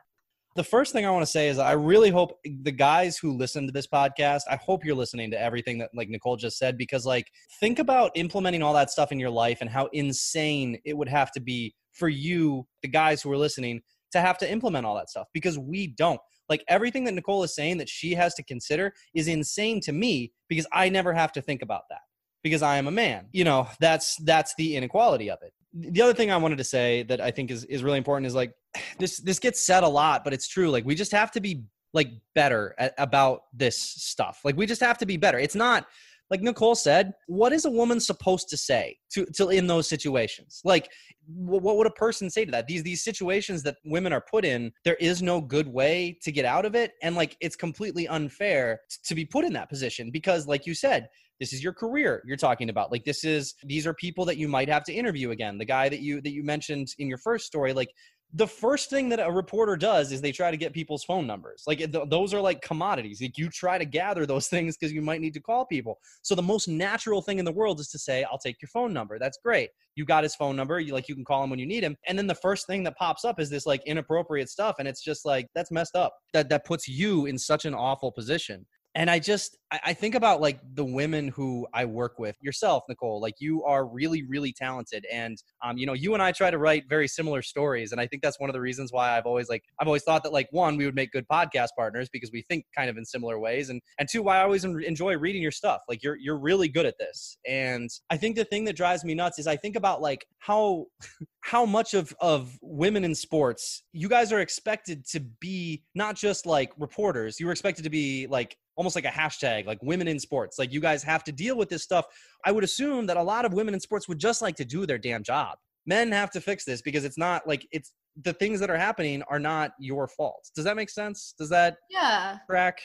the 0.56 0.63
first 0.63 0.93
thing 0.93 1.06
I 1.06 1.10
want 1.10 1.23
to 1.23 1.32
say 1.32 1.49
is 1.49 1.58
I 1.58 1.71
really 1.71 2.12
hope 2.12 2.39
the 2.62 2.71
guys 2.71 3.17
who 3.17 3.36
listen 3.36 3.65
to 3.65 3.71
this 3.71 3.88
podcast, 3.88 4.41
I 4.49 4.56
hope 4.56 4.86
you're 4.86 4.95
listening 4.95 5.32
to 5.32 5.41
everything 5.41 5.80
that 5.80 5.89
like 5.95 6.10
Nicole 6.10 6.38
just 6.38 6.58
said 6.58 6.78
because 6.78 7.06
like 7.06 7.28
think 7.60 7.80
about 7.80 8.12
implementing 8.15 8.62
all 8.62 8.73
that 8.73 8.91
stuff 8.91 9.12
in 9.12 9.19
your 9.19 9.32
life 9.32 9.60
and 9.62 9.69
how 9.69 9.88
insane 9.93 10.80
it 10.86 10.95
would 10.95 11.10
have 11.10 11.32
to 11.32 11.39
be 11.39 11.73
for 11.93 12.10
you, 12.10 12.67
the 12.82 12.88
guys 12.88 13.21
who 13.21 13.32
are 13.32 13.38
listening, 13.38 13.82
to 14.13 14.21
have 14.21 14.38
to 14.39 14.52
implement 14.52 14.86
all 14.86 14.95
that 14.95 15.10
stuff 15.10 15.28
because 15.34 15.60
we 15.60 15.88
don't. 15.88 16.19
Like 16.49 16.63
everything 16.67 17.04
that 17.06 17.13
Nicole 17.13 17.43
is 17.43 17.56
saying 17.56 17.78
that 17.78 17.89
she 17.89 18.13
has 18.13 18.34
to 18.36 18.43
consider 18.43 18.93
is 19.13 19.28
insane 19.28 19.80
to 19.82 19.91
me 19.91 20.32
because 20.49 20.67
I 20.73 20.89
never 20.89 21.13
have 21.13 21.32
to 21.34 21.41
think 21.41 21.62
about 21.62 21.84
that 21.89 22.02
because 22.43 22.62
I 22.62 22.78
am 22.78 22.88
a 22.88 22.91
man. 22.91 23.28
You 23.32 23.43
know, 23.43 23.67
that's 23.80 24.17
that's 24.23 24.54
the 24.56 24.76
inequality 24.76 25.30
of 25.30 25.39
it. 25.41 25.54
The 25.73 26.02
other 26.02 26.13
thing 26.13 26.32
I 26.32 26.38
wanted 26.38 26.58
to 26.58 26.63
say 26.63 27.04
that 27.04 27.21
I 27.21 27.32
think 27.32 27.49
is 27.49 27.63
is 27.65 27.84
really 27.84 27.97
important 27.97 28.28
is 28.28 28.36
like 28.36 28.54
this 28.99 29.19
this 29.19 29.39
gets 29.39 29.65
said 29.65 29.84
a 29.84 29.88
lot, 29.88 30.23
but 30.23 30.34
it's 30.34 30.47
true. 30.47 30.69
Like 30.69 30.86
we 30.86 30.95
just 30.95 31.12
have 31.12 31.32
to 31.32 31.41
be 31.41 31.63
like 31.93 32.10
better 32.34 32.76
at, 32.78 32.93
about 32.97 33.43
this 33.54 33.78
stuff. 33.78 34.41
Like 34.43 34.58
we 34.58 34.65
just 34.65 34.82
have 34.82 34.97
to 34.97 35.06
be 35.06 35.17
better. 35.17 35.39
It's 35.39 35.56
not 35.56 35.88
like 36.34 36.41
Nicole 36.41 36.74
said. 36.74 37.13
What 37.28 37.54
is 37.54 37.65
a 37.65 37.69
woman 37.69 38.00
supposed 38.00 38.50
to 38.50 38.58
say 38.58 38.98
to 39.12 39.24
to 39.36 39.50
in 39.50 39.67
those 39.67 39.88
situations? 39.88 40.62
Like 40.65 40.89
wh- 41.28 41.62
what 41.62 41.78
would 41.78 41.86
a 41.86 41.91
person 41.91 42.28
say 42.28 42.43
to 42.43 42.52
that? 42.54 42.65
These 42.65 42.82
these 42.82 43.04
situations 43.04 43.62
that 43.63 43.76
women 43.86 44.12
are 44.12 44.26
put 44.32 44.43
in, 44.43 44.72
there 44.84 44.96
is 44.96 45.22
no 45.22 45.39
good 45.39 45.67
way 45.67 46.17
to 46.24 46.32
get 46.32 46.43
out 46.43 46.65
of 46.65 46.74
it, 46.74 46.93
and 47.04 47.15
like 47.15 47.38
it's 47.39 47.56
completely 47.56 48.08
unfair 48.08 48.80
t- 48.89 48.98
to 49.04 49.13
be 49.13 49.26
put 49.26 49.46
in 49.46 49.54
that 49.54 49.69
position 49.69 50.10
because, 50.10 50.48
like 50.48 50.65
you 50.65 50.74
said, 50.74 51.08
this 51.39 51.54
is 51.54 51.63
your 51.63 51.74
career 51.74 52.24
you're 52.26 52.38
talking 52.38 52.69
about 52.69 52.91
like 52.91 53.04
this 53.04 53.24
is 53.24 53.56
these 53.65 53.86
are 53.86 53.93
people 53.93 54.24
that 54.24 54.38
you 54.38 54.48
might 54.48 54.69
have 54.69 54.84
to 54.84 54.93
interview 54.93 55.32
again 55.32 55.58
the 55.58 55.65
guy 55.65 55.89
that 55.89 56.00
you 56.00 56.22
that 56.22 56.32
you 56.32 56.43
mentioned 56.43 56.88
in 57.00 57.08
your 57.08 57.17
first 57.17 57.46
story 57.46 57.74
like 57.74 57.89
the 58.36 58.48
first 58.48 58.89
thing 58.89 59.10
that 59.10 59.19
a 59.19 59.32
reporter 59.32 59.76
does 59.76 60.12
is 60.12 60.19
they 60.19 60.32
try 60.32 60.50
to 60.50 60.58
get 60.58 60.74
people's 60.74 61.04
phone 61.04 61.28
numbers. 61.28 61.63
Like 61.67 61.78
th- 61.78 62.10
those 62.10 62.34
are 62.34 62.41
like 62.41 62.63
commodities. 62.63 63.22
Like 63.22 63.38
you 63.38 63.48
try 63.48 63.78
to 63.78 63.86
gather 63.86 64.26
those 64.26 64.48
things 64.54 64.76
because 64.76 64.91
you 64.91 65.02
might 65.02 65.22
need 65.22 65.36
to 65.36 65.39
call 65.39 65.65
people. 65.65 66.00
So 66.24 66.34
the 66.34 66.41
most 66.41 66.67
natural 66.67 67.22
thing 67.22 67.38
in 67.38 67.46
the 67.46 67.52
world 67.52 67.80
is 67.80 67.89
to 67.89 68.00
say, 68.00 68.24
"I'll 68.24 68.39
take 68.39 68.62
your 68.62 68.69
phone 68.69 68.91
number." 68.91 69.19
That's 69.19 69.38
great. 69.38 69.69
You 69.96 70.06
got 70.06 70.24
his 70.24 70.36
phone 70.36 70.56
number. 70.56 70.80
You 70.80 70.93
like 70.93 71.08
you 71.08 71.15
can 71.15 71.26
call 71.26 71.43
him 71.43 71.52
when 71.52 71.60
you 71.60 71.67
need 71.67 71.84
him. 71.84 71.96
And 72.08 72.17
then 72.17 72.26
the 72.26 72.36
first 72.36 72.65
thing 72.65 72.84
that 72.84 72.98
pops 72.98 73.24
up 73.24 73.39
is 73.39 73.50
this 73.50 73.67
like 73.67 73.84
inappropriate 73.86 74.50
stuff, 74.50 74.78
and 74.80 74.88
it's 74.88 75.04
just 75.04 75.26
like 75.26 75.48
that's 75.54 75.72
messed 75.72 75.96
up. 75.96 76.15
That 76.34 76.50
that 76.50 76.65
puts 76.65 76.88
you 76.88 77.28
in 77.28 77.38
such 77.38 77.65
an 77.65 77.76
awful 77.76 78.12
position 78.12 78.65
and 78.95 79.10
i 79.10 79.19
just 79.19 79.58
I, 79.84 79.93
think 79.93 80.13
about 80.13 80.39
like 80.39 80.60
the 80.75 80.86
women 80.86 81.29
who 81.29 81.65
i 81.73 81.86
work 81.86 82.19
with 82.19 82.36
yourself 82.41 82.84
nicole 82.88 83.19
like 83.19 83.36
you 83.39 83.63
are 83.63 83.86
really 83.86 84.23
really 84.23 84.53
talented. 84.53 85.06
And 85.12 85.38
um, 85.63 85.77
you 85.77 85.86
know 85.86 85.93
you 85.93 86.13
and 86.13 86.21
i 86.21 86.32
try 86.32 86.51
to 86.51 86.58
write 86.58 86.84
very 86.89 87.08
similar 87.08 87.41
stories. 87.41 87.91
And 87.91 88.01
i 88.01 88.08
think 88.08 88.21
that's 88.21 88.39
one 88.39 88.49
of 88.49 88.53
the 88.53 88.62
reasons 88.62 88.91
why 88.91 89.17
i've 89.17 89.25
always 89.25 89.49
like 89.49 89.63
i've 89.79 89.88
always 89.88 90.03
thought 90.03 90.23
that 90.23 90.34
like 90.34 90.47
one 90.51 90.77
we 90.77 90.86
would 90.86 90.95
make 90.95 91.12
good 91.12 91.27
podcast 91.27 91.69
partners 91.77 92.10
because 92.12 92.32
we 92.32 92.41
think 92.43 92.65
kind 92.75 92.89
of 92.89 92.97
in 92.97 93.06
similar 93.06 93.39
ways. 93.39 93.69
And 93.69 93.82
and 93.99 94.08
two 94.10 94.23
why 94.23 94.38
i 94.38 94.43
always 94.43 94.65
enjoy 94.65 95.17
reading 95.17 95.41
your 95.41 95.51
stuff. 95.51 95.82
Like 95.88 96.03
you're 96.03 96.17
you're 96.17 96.38
really 96.38 96.67
good 96.67 96.86
at 96.86 96.95
this. 96.99 97.38
And 97.47 97.89
i 98.10 98.17
think 98.17 98.36
the 98.36 98.45
thing 98.45 98.65
that 98.65 98.75
drives 98.75 99.03
me 99.03 99.13
nuts 99.13 99.39
is 99.39 99.47
i 99.47 99.56
think 99.56 99.75
about 99.75 100.01
like 100.01 100.25
how 100.39 100.86
how 101.41 101.65
much 101.65 101.93
of 101.93 102.13
of 102.19 102.58
women 102.62 103.03
in 103.03 103.13
sports 103.13 103.84
you 103.91 104.08
guys 104.08 104.32
are 104.32 104.39
expected 104.39 105.06
to 105.06 105.19
be 105.19 105.84
not 105.93 106.15
just 106.15 106.45
like 106.45 106.71
reporters. 106.77 107.39
You 107.39 107.45
were 107.45 107.51
expected 107.51 107.84
to 107.84 107.89
be 107.89 108.27
like 108.27 108.58
almost 108.75 108.95
like 108.95 109.05
a 109.05 109.09
hashtag 109.09 109.65
like 109.65 109.79
women 109.81 110.07
in 110.07 110.19
sports. 110.19 110.57
Like 110.57 110.73
you 110.73 110.79
guys 110.79 111.03
have 111.03 111.23
to 111.25 111.31
deal 111.31 111.57
with 111.57 111.69
this 111.69 111.83
stuff. 111.83 112.05
I 112.45 112.51
would 112.51 112.63
assume 112.63 113.05
that 113.07 113.17
a 113.17 113.23
lot 113.23 113.45
of 113.45 113.53
women 113.53 113.73
in 113.73 113.79
sports 113.79 114.07
would 114.07 114.19
just 114.19 114.41
like 114.41 114.55
to 114.57 114.65
do 114.65 114.86
their 114.86 114.97
damn 114.97 115.23
job. 115.23 115.57
Men 115.86 116.12
have 116.12 116.31
to 116.31 116.41
fix 116.41 116.63
this 116.65 116.81
because 116.81 117.03
it's 117.05 117.17
not 117.17 117.47
like 117.47 117.67
it's 117.71 117.91
the 118.21 118.33
things 118.33 118.59
that 118.59 118.69
are 118.69 118.77
happening 118.77 119.23
are 119.29 119.39
not 119.39 119.71
your 119.79 120.07
fault. 120.07 120.49
Does 120.55 120.65
that 120.65 120.75
make 120.75 120.89
sense? 120.89 121.33
Does 121.38 121.49
that 121.49 121.77
yeah. 121.89 122.38
track 122.49 122.79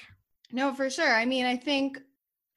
no 0.53 0.73
for 0.73 0.89
sure. 0.91 1.15
I 1.15 1.25
mean 1.25 1.45
i 1.45 1.57
think 1.57 1.99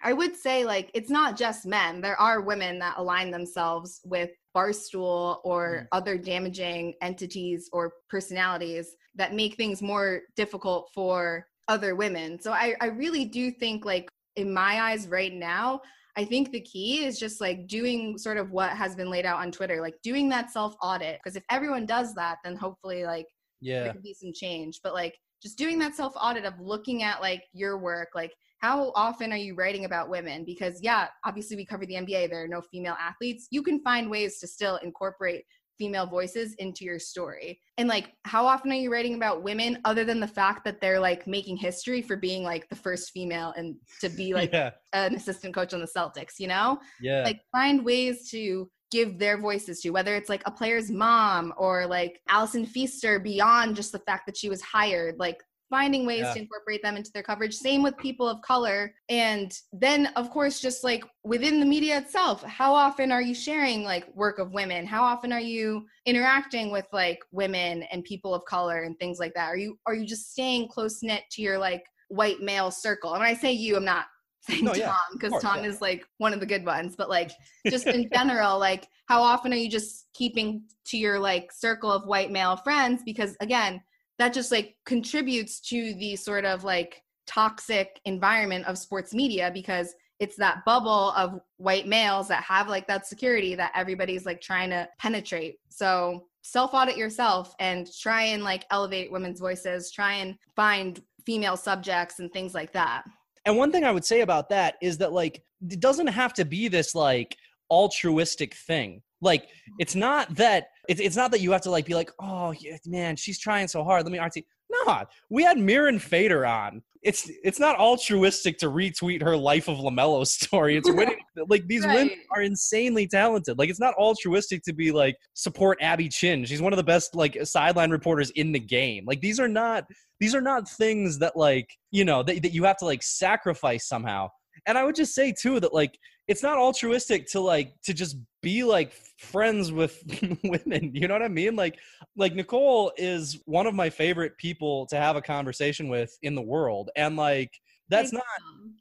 i 0.04 0.14
would 0.14 0.36
say 0.36 0.66
like 0.66 0.90
it's 0.94 1.10
not 1.10 1.38
just 1.38 1.66
men. 1.66 2.02
There 2.02 2.20
are 2.20 2.42
women 2.42 2.80
that 2.80 2.96
align 2.98 3.32
themselves 3.32 4.02
with 4.06 4.32
barstool 4.56 5.40
or 5.44 5.82
mm. 5.84 5.88
other 5.92 6.18
damaging 6.18 6.94
entities 7.02 7.70
or 7.72 7.94
personalities 8.10 8.96
that 9.16 9.34
make 9.34 9.56
things 9.56 9.82
more 9.82 10.22
difficult 10.36 10.90
for 10.94 11.46
other 11.72 11.96
women. 11.96 12.38
So 12.42 12.52
I, 12.52 12.76
I 12.82 12.88
really 12.88 13.24
do 13.24 13.50
think 13.50 13.86
like 13.86 14.10
in 14.36 14.54
my 14.54 14.82
eyes 14.82 15.08
right 15.08 15.34
now, 15.34 15.80
I 16.18 16.26
think 16.26 16.52
the 16.52 16.60
key 16.60 17.06
is 17.06 17.18
just 17.18 17.40
like 17.40 17.66
doing 17.68 18.18
sort 18.18 18.36
of 18.36 18.52
what 18.52 18.72
has 18.72 18.94
been 18.94 19.10
laid 19.10 19.26
out 19.26 19.40
on 19.40 19.54
Twitter, 19.54 19.80
like 19.80 19.96
doing 20.04 20.28
that 20.30 20.52
self 20.52 20.76
audit. 20.82 21.20
Because 21.24 21.38
if 21.38 21.44
everyone 21.50 21.86
does 21.86 22.14
that, 22.16 22.40
then 22.44 22.58
hopefully 22.58 23.06
like 23.06 23.26
yeah, 23.62 23.84
there 23.84 23.94
could 23.94 24.04
be 24.04 24.14
some 24.14 24.34
change. 24.34 24.82
But 24.84 24.94
like 24.94 25.18
just 25.42 25.58
doing 25.58 25.80
that 25.80 25.96
self 25.96 26.14
audit 26.22 26.44
of 26.44 26.60
looking 26.60 27.04
at 27.04 27.22
like 27.22 27.44
your 27.54 27.78
work, 27.78 28.10
like 28.14 28.34
how 28.58 28.92
often 28.94 29.32
are 29.32 29.38
you 29.38 29.56
writing 29.56 29.86
about 29.86 30.10
women? 30.10 30.44
Because 30.44 30.80
yeah, 30.82 31.08
obviously 31.26 31.56
we 31.56 31.66
cover 31.66 31.86
the 31.86 31.96
NBA, 31.96 32.30
there 32.30 32.44
are 32.44 32.50
no 32.50 32.62
female 32.62 32.98
athletes. 33.00 33.48
You 33.50 33.64
can 33.64 33.82
find 33.82 34.10
ways 34.10 34.40
to 34.40 34.48
still 34.48 34.76
incorporate 34.84 35.46
female 35.78 36.06
voices 36.06 36.54
into 36.56 36.86
your 36.86 37.00
story? 37.00 37.60
And 37.78 37.88
like 37.88 38.14
how 38.26 38.46
often 38.46 38.72
are 38.72 38.76
you 38.76 38.92
writing 38.92 39.16
about 39.16 39.44
women 39.44 39.80
other 39.86 40.04
than 40.04 40.20
the 40.20 40.28
fact 40.28 40.64
that 40.66 40.82
they're 40.82 41.00
like 41.00 41.28
making 41.28 41.58
history 41.58 42.02
for 42.02 42.16
being 42.16 42.44
like 42.44 42.70
the 42.70 42.76
first 42.76 43.12
female 43.12 43.54
and 43.58 43.76
to 44.02 44.10
be 44.10 44.34
like 44.36 44.54
yeah. 44.54 44.72
an 44.94 45.16
assistant 45.16 45.54
coach 45.54 45.74
on 45.74 45.80
the 45.80 45.88
celtics 45.88 46.40
you 46.40 46.48
know? 46.48 46.80
Yeah. 47.00 47.24
Like 47.24 47.42
find 47.52 47.84
ways 47.84 48.30
to 48.32 48.70
give 48.92 49.18
their 49.18 49.40
voices 49.40 49.80
to 49.80 49.90
whether 49.90 50.16
it's 50.16 50.30
like 50.30 50.44
a 50.46 50.52
player's 50.52 50.92
mom 50.92 51.54
or 51.58 51.88
like 51.88 52.20
Allison 52.28 52.66
Feaster 52.66 53.20
beyond 53.20 53.76
just 53.76 53.94
the 53.94 54.00
fact 54.00 54.26
that 54.26 54.38
she 54.38 54.50
was 54.50 54.62
hired. 54.62 55.18
Like 55.18 55.42
finding 55.72 56.06
ways 56.06 56.20
yeah. 56.20 56.34
to 56.34 56.40
incorporate 56.40 56.84
them 56.84 56.98
into 56.98 57.12
their 57.14 57.24
coverage. 57.24 57.56
Same 57.56 57.82
with 57.82 57.98
people 57.98 58.28
of 58.28 58.42
color. 58.42 58.94
And 59.10 59.58
then, 59.72 60.08
of 60.18 60.30
course, 60.30 60.60
just 60.60 60.84
like 60.84 61.04
within 61.24 61.60
the 61.60 61.66
media 61.66 61.98
itself, 61.98 62.44
how 62.44 62.76
often 62.76 63.12
are 63.12 63.22
you 63.22 63.34
sharing 63.34 63.84
like 63.84 64.14
work 64.14 64.38
of 64.38 64.52
women? 64.52 64.86
How 64.86 65.02
often 65.02 65.32
are 65.32 65.40
you 65.40 65.88
interacting 66.06 66.72
with 66.72 66.86
like 66.92 67.20
women 67.32 67.84
and 67.84 68.04
people 68.04 68.36
of 68.36 68.44
color 68.46 68.84
and 68.84 69.00
things 69.00 69.18
like 69.18 69.34
that? 69.34 69.48
Are 69.48 69.58
you 69.58 69.80
are 69.88 69.96
you 69.96 70.06
just 70.06 70.34
staying 70.34 70.68
close 70.68 71.02
knit 71.02 71.24
to 71.32 71.42
your 71.42 71.58
like 71.58 71.86
white 72.10 72.42
male 72.42 72.70
circle? 72.70 73.14
And 73.14 73.22
when 73.22 73.30
I 73.30 73.34
say 73.34 73.54
you, 73.54 73.78
I'm 73.78 73.86
not 73.86 74.06
saying 74.42 74.66
no, 74.66 74.74
Tom 74.74 74.96
because 75.14 75.32
yeah. 75.34 75.40
Tom 75.40 75.64
yeah. 75.64 75.70
is 75.70 75.82
like 75.82 76.06
one 76.18 76.34
of 76.34 76.42
the 76.42 76.46
good 76.46 76.66
ones, 76.66 76.96
but 76.98 77.10
like 77.10 77.32
just 77.68 77.88
in 77.88 78.10
general, 78.14 78.60
like 78.60 78.88
how 79.06 79.22
often 79.22 79.54
are 79.54 79.58
you 79.58 79.70
just 79.70 80.08
keeping 80.14 80.64
to 80.88 80.98
your 80.98 81.18
like 81.18 81.52
circle 81.54 81.92
of 81.92 82.06
white 82.08 82.30
male 82.30 82.58
friends? 82.58 83.04
Because 83.06 83.38
again, 83.40 83.82
that 84.22 84.34
just 84.34 84.52
like 84.52 84.76
contributes 84.86 85.60
to 85.60 85.96
the 85.96 86.16
sort 86.16 86.46
of 86.46 86.64
like 86.64 87.02
toxic 87.26 88.00
environment 88.06 88.64
of 88.68 88.78
sports 88.78 89.16
media 89.16 89.50
because 89.52 89.96
it's 90.20 90.36
that 90.36 90.64
bubble 90.64 91.12
of 91.18 91.40
white 91.58 91.88
males 91.88 92.28
that 92.28 92.44
have 92.44 92.68
like 92.68 92.86
that 92.86 93.08
security 93.08 93.56
that 93.56 93.72
everybody's 93.74 94.24
like 94.24 94.40
trying 94.40 94.70
to 94.70 94.88
penetrate. 95.00 95.56
So 95.70 96.28
self 96.44 96.76
audit 96.76 96.98
yourself 96.98 97.56
and 97.60 97.90
try 98.00 98.26
and 98.26 98.44
like 98.44 98.66
elevate 98.70 99.12
women's 99.12 99.40
voices, 99.40 99.92
try 99.92 100.14
and 100.14 100.36
find 100.56 101.02
female 101.26 101.58
subjects 101.58 102.20
and 102.20 102.32
things 102.32 102.54
like 102.54 102.74
that. 102.74 103.04
And 103.46 103.58
one 103.58 103.72
thing 103.72 103.84
I 103.84 103.92
would 103.92 104.06
say 104.06 104.22
about 104.22 104.50
that 104.50 104.76
is 104.84 105.00
that 105.00 105.14
like 105.14 105.42
it 105.68 105.80
doesn't 105.80 106.08
have 106.08 106.36
to 106.36 106.46
be 106.46 106.68
this 106.68 106.94
like 106.94 107.36
altruistic 107.72 108.54
thing. 108.54 109.02
Like 109.20 109.46
mm-hmm. 109.46 109.76
it's 109.80 109.96
not 109.96 110.36
that 110.36 110.68
it's, 110.92 111.00
it's 111.00 111.16
not 111.16 111.32
that 111.32 111.40
you 111.40 111.54
have 111.54 111.62
to 111.62 111.72
like 111.72 111.86
be 111.86 111.96
like, 111.96 112.12
oh 112.20 112.54
man, 112.86 113.16
she's 113.16 113.40
trying 113.40 113.70
so 113.70 113.82
hard. 113.82 114.04
Let 114.04 114.12
me 114.12 114.20
RT. 114.20 114.44
No, 114.70 115.06
we 115.30 115.42
had 115.42 115.56
Mirin 115.56 116.02
Fader 116.02 116.46
on. 116.46 116.84
It's 117.02 117.32
it's 117.46 117.62
not 117.62 117.78
altruistic 117.78 118.58
to 118.58 118.66
retweet 118.68 119.24
her 119.24 119.38
life 119.38 119.70
of 119.70 119.78
LaMelo 119.78 120.28
story. 120.28 120.76
It's 120.76 120.92
winning. 120.92 121.16
like 121.48 121.66
these 121.68 121.86
right. 121.86 121.96
women 121.96 122.18
are 122.36 122.42
insanely 122.42 123.08
talented. 123.08 123.58
Like 123.58 123.70
it's 123.70 123.80
not 123.80 123.94
altruistic 123.96 124.64
to 124.64 124.74
be 124.74 124.92
like 124.92 125.16
support 125.34 125.78
Abby 125.82 126.10
Chin. 126.10 126.44
She's 126.44 126.62
one 126.62 126.74
of 126.74 126.78
the 126.78 126.84
best 126.84 127.16
like 127.16 127.38
sideline 127.44 127.90
reporters 127.90 128.30
in 128.32 128.52
the 128.52 128.60
game. 128.60 129.06
Like 129.08 129.22
these 129.22 129.40
are 129.40 129.48
not 129.48 129.86
these 130.20 130.36
are 130.36 130.42
not 130.42 130.70
things 130.70 131.20
that 131.20 131.38
like 131.38 131.70
you 131.92 132.04
know 132.04 132.22
that, 132.22 132.44
that 132.44 132.54
you 132.54 132.66
have 132.66 132.78
to 132.78 132.86
like 132.86 133.02
sacrifice 133.02 133.88
somehow. 133.88 134.28
And 134.66 134.78
I 134.78 134.84
would 134.84 134.96
just 134.96 135.16
say 135.16 135.32
too 135.32 135.62
that 135.62 135.74
like 135.74 135.98
it's 136.32 136.42
not 136.42 136.58
altruistic 136.58 137.28
to 137.28 137.42
like 137.42 137.74
to 137.82 137.94
just 137.94 138.16
be 138.42 138.64
like 138.64 138.94
friends 139.18 139.70
with 139.70 140.02
women 140.46 140.92
you 140.94 141.06
know 141.06 141.14
what 141.14 141.22
i 141.22 141.28
mean? 141.28 141.58
Like 141.58 141.78
like 142.16 142.34
nicole 142.34 142.94
is 142.96 143.42
one 143.46 143.68
of 143.68 143.76
my 143.76 143.90
favorite 143.90 144.38
people 144.38 144.86
to 144.88 144.96
have 144.96 145.18
a 145.18 145.22
conversation 145.22 145.90
with 145.90 146.18
in 146.22 146.34
the 146.34 146.42
world 146.42 146.90
and 146.96 147.18
like 147.18 147.52
that's 147.90 148.14
not 148.14 148.24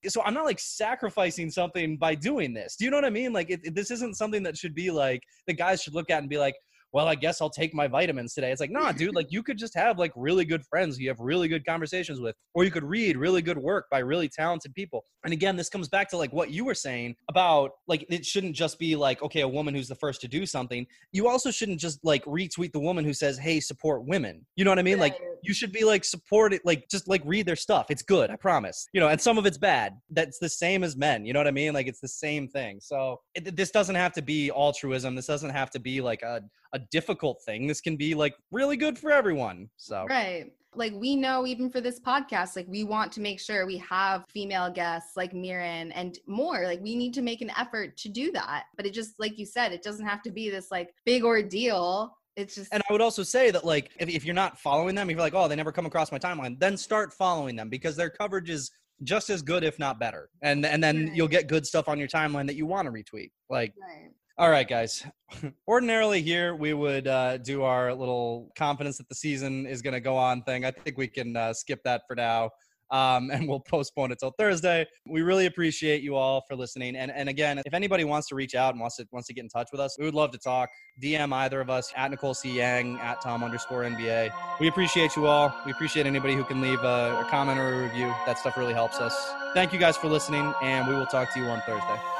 so 0.06 0.22
i'm 0.22 0.34
not 0.34 0.44
like 0.44 0.60
sacrificing 0.60 1.50
something 1.50 1.96
by 1.96 2.14
doing 2.14 2.54
this 2.54 2.76
do 2.76 2.84
you 2.84 2.90
know 2.92 2.96
what 2.96 3.04
i 3.04 3.10
mean? 3.10 3.32
Like 3.32 3.50
it, 3.50 3.60
it, 3.64 3.74
this 3.74 3.90
isn't 3.90 4.16
something 4.16 4.44
that 4.44 4.56
should 4.56 4.74
be 4.74 4.92
like 4.92 5.20
the 5.48 5.52
guys 5.52 5.82
should 5.82 5.94
look 5.94 6.10
at 6.10 6.20
and 6.20 6.30
be 6.30 6.38
like 6.38 6.54
well, 6.92 7.08
I 7.08 7.14
guess 7.14 7.40
I'll 7.40 7.50
take 7.50 7.74
my 7.74 7.88
vitamins 7.88 8.34
today. 8.34 8.50
It's 8.50 8.60
like, 8.60 8.70
nah, 8.70 8.92
dude, 8.92 9.14
like 9.14 9.30
you 9.30 9.42
could 9.42 9.58
just 9.58 9.74
have 9.74 9.98
like 9.98 10.12
really 10.16 10.44
good 10.44 10.64
friends 10.64 10.98
you 10.98 11.08
have 11.08 11.20
really 11.20 11.48
good 11.48 11.64
conversations 11.64 12.20
with, 12.20 12.36
or 12.54 12.64
you 12.64 12.70
could 12.70 12.84
read 12.84 13.16
really 13.16 13.42
good 13.42 13.58
work 13.58 13.86
by 13.90 13.98
really 13.98 14.28
talented 14.28 14.74
people. 14.74 15.04
And 15.24 15.32
again, 15.32 15.56
this 15.56 15.68
comes 15.68 15.88
back 15.88 16.08
to 16.10 16.16
like 16.16 16.32
what 16.32 16.50
you 16.50 16.64
were 16.64 16.74
saying 16.74 17.16
about 17.28 17.72
like 17.86 18.04
it 18.08 18.24
shouldn't 18.24 18.54
just 18.54 18.78
be 18.78 18.96
like, 18.96 19.22
okay, 19.22 19.40
a 19.40 19.48
woman 19.48 19.74
who's 19.74 19.88
the 19.88 19.94
first 19.94 20.20
to 20.22 20.28
do 20.28 20.46
something. 20.46 20.86
You 21.12 21.28
also 21.28 21.50
shouldn't 21.50 21.80
just 21.80 22.04
like 22.04 22.24
retweet 22.24 22.72
the 22.72 22.80
woman 22.80 23.04
who 23.04 23.12
says, 23.12 23.38
hey, 23.38 23.60
support 23.60 24.04
women. 24.04 24.46
You 24.56 24.64
know 24.64 24.70
what 24.70 24.78
I 24.78 24.82
mean? 24.82 24.98
Like 24.98 25.18
you 25.42 25.54
should 25.54 25.72
be 25.72 25.84
like 25.84 26.04
support 26.04 26.52
it, 26.52 26.62
like 26.64 26.88
just 26.90 27.08
like 27.08 27.22
read 27.24 27.46
their 27.46 27.56
stuff. 27.56 27.86
It's 27.90 28.02
good, 28.02 28.30
I 28.30 28.36
promise. 28.36 28.86
You 28.92 29.00
know, 29.00 29.08
and 29.08 29.20
some 29.20 29.38
of 29.38 29.46
it's 29.46 29.58
bad. 29.58 29.98
That's 30.10 30.38
the 30.38 30.48
same 30.48 30.84
as 30.84 30.96
men. 30.96 31.24
You 31.24 31.32
know 31.32 31.40
what 31.40 31.46
I 31.46 31.52
mean? 31.52 31.74
Like 31.74 31.86
it's 31.86 32.00
the 32.00 32.08
same 32.08 32.48
thing. 32.48 32.78
So 32.80 33.20
it, 33.34 33.56
this 33.56 33.70
doesn't 33.70 33.94
have 33.94 34.12
to 34.14 34.22
be 34.22 34.50
altruism. 34.50 35.14
This 35.14 35.26
doesn't 35.26 35.50
have 35.50 35.70
to 35.70 35.78
be 35.78 36.00
like 36.00 36.22
a 36.22 36.42
a 36.72 36.78
difficult 36.78 37.42
thing. 37.42 37.66
This 37.66 37.80
can 37.80 37.96
be 37.96 38.14
like 38.14 38.34
really 38.50 38.76
good 38.76 38.98
for 38.98 39.10
everyone. 39.10 39.68
So 39.76 40.06
right. 40.08 40.52
Like 40.76 40.92
we 40.94 41.16
know 41.16 41.46
even 41.48 41.68
for 41.68 41.80
this 41.80 41.98
podcast, 41.98 42.54
like 42.54 42.68
we 42.68 42.84
want 42.84 43.10
to 43.12 43.20
make 43.20 43.40
sure 43.40 43.66
we 43.66 43.78
have 43.78 44.24
female 44.28 44.70
guests 44.70 45.16
like 45.16 45.32
Mirin 45.32 45.90
and 45.94 46.16
more. 46.28 46.64
Like 46.64 46.80
we 46.80 46.94
need 46.94 47.12
to 47.14 47.22
make 47.22 47.40
an 47.40 47.50
effort 47.58 47.96
to 47.98 48.08
do 48.08 48.30
that. 48.32 48.64
But 48.76 48.86
it 48.86 48.94
just 48.94 49.18
like 49.18 49.36
you 49.36 49.46
said, 49.46 49.72
it 49.72 49.82
doesn't 49.82 50.06
have 50.06 50.22
to 50.22 50.30
be 50.30 50.48
this 50.48 50.70
like 50.70 50.94
big 51.04 51.24
ordeal. 51.24 52.16
It's 52.36 52.54
just 52.54 52.72
And 52.72 52.82
I 52.88 52.92
would 52.92 53.00
also 53.00 53.24
say 53.24 53.50
that 53.50 53.64
like 53.64 53.90
if, 53.98 54.08
if 54.08 54.24
you're 54.24 54.34
not 54.34 54.60
following 54.60 54.94
them, 54.94 55.10
if 55.10 55.14
you're 55.14 55.22
like, 55.22 55.34
oh, 55.34 55.48
they 55.48 55.56
never 55.56 55.72
come 55.72 55.86
across 55.86 56.12
my 56.12 56.18
timeline, 56.20 56.58
then 56.60 56.76
start 56.76 57.12
following 57.12 57.56
them 57.56 57.68
because 57.68 57.96
their 57.96 58.10
coverage 58.10 58.48
is 58.48 58.70
just 59.02 59.30
as 59.30 59.42
good, 59.42 59.64
if 59.64 59.78
not 59.78 59.98
better. 59.98 60.28
And 60.42 60.64
and 60.64 60.82
then 60.82 61.06
right. 61.06 61.16
you'll 61.16 61.28
get 61.28 61.48
good 61.48 61.66
stuff 61.66 61.88
on 61.88 61.98
your 61.98 62.08
timeline 62.08 62.46
that 62.46 62.54
you 62.54 62.66
want 62.66 62.86
to 62.86 62.92
retweet. 62.92 63.30
Like 63.48 63.74
right. 63.80 64.10
All 64.40 64.48
right, 64.48 64.66
guys. 64.66 65.04
Ordinarily, 65.68 66.22
here 66.22 66.54
we 66.54 66.72
would 66.72 67.06
uh, 67.06 67.36
do 67.36 67.62
our 67.62 67.94
little 67.94 68.50
confidence 68.56 68.96
that 68.96 69.06
the 69.10 69.14
season 69.14 69.66
is 69.66 69.82
going 69.82 69.92
to 69.92 70.00
go 70.00 70.16
on 70.16 70.42
thing. 70.44 70.64
I 70.64 70.70
think 70.70 70.96
we 70.96 71.08
can 71.08 71.36
uh, 71.36 71.52
skip 71.52 71.80
that 71.84 72.04
for 72.08 72.16
now. 72.16 72.48
um, 72.90 73.30
and 73.30 73.46
we'll 73.46 73.60
postpone 73.68 74.12
it 74.12 74.18
till 74.18 74.30
Thursday. 74.38 74.86
We 75.06 75.20
really 75.20 75.44
appreciate 75.44 76.02
you 76.02 76.16
all 76.16 76.42
for 76.48 76.56
listening. 76.56 76.96
And 76.96 77.10
and 77.10 77.28
again, 77.28 77.60
if 77.66 77.74
anybody 77.74 78.04
wants 78.04 78.28
to 78.28 78.34
reach 78.34 78.54
out 78.54 78.72
and 78.72 78.80
wants 78.80 78.96
to 78.96 79.06
wants 79.12 79.28
to 79.28 79.34
get 79.34 79.42
in 79.42 79.50
touch 79.50 79.68
with 79.72 79.80
us, 79.80 79.94
we 79.98 80.06
would 80.06 80.14
love 80.14 80.30
to 80.30 80.38
talk. 80.38 80.70
DM 81.02 81.34
either 81.34 81.60
of 81.60 81.68
us 81.68 81.92
at 81.94 82.10
Nicole 82.10 82.32
C 82.32 82.50
Yang 82.50 82.98
at 83.00 83.20
Tom 83.20 83.44
underscore 83.44 83.82
NBA. 83.82 84.30
We 84.58 84.68
appreciate 84.68 85.16
you 85.16 85.26
all. 85.26 85.54
We 85.66 85.72
appreciate 85.72 86.06
anybody 86.06 86.34
who 86.34 86.44
can 86.44 86.62
leave 86.62 86.82
a, 86.82 87.20
a 87.20 87.28
comment 87.30 87.58
or 87.58 87.74
a 87.74 87.82
review. 87.82 88.06
That 88.24 88.38
stuff 88.38 88.56
really 88.56 88.72
helps 88.72 89.00
us. 89.00 89.34
Thank 89.52 89.74
you 89.74 89.78
guys 89.78 89.98
for 89.98 90.08
listening, 90.08 90.54
and 90.62 90.88
we 90.88 90.94
will 90.94 91.04
talk 91.04 91.30
to 91.34 91.40
you 91.40 91.44
on 91.44 91.60
Thursday. 91.66 92.19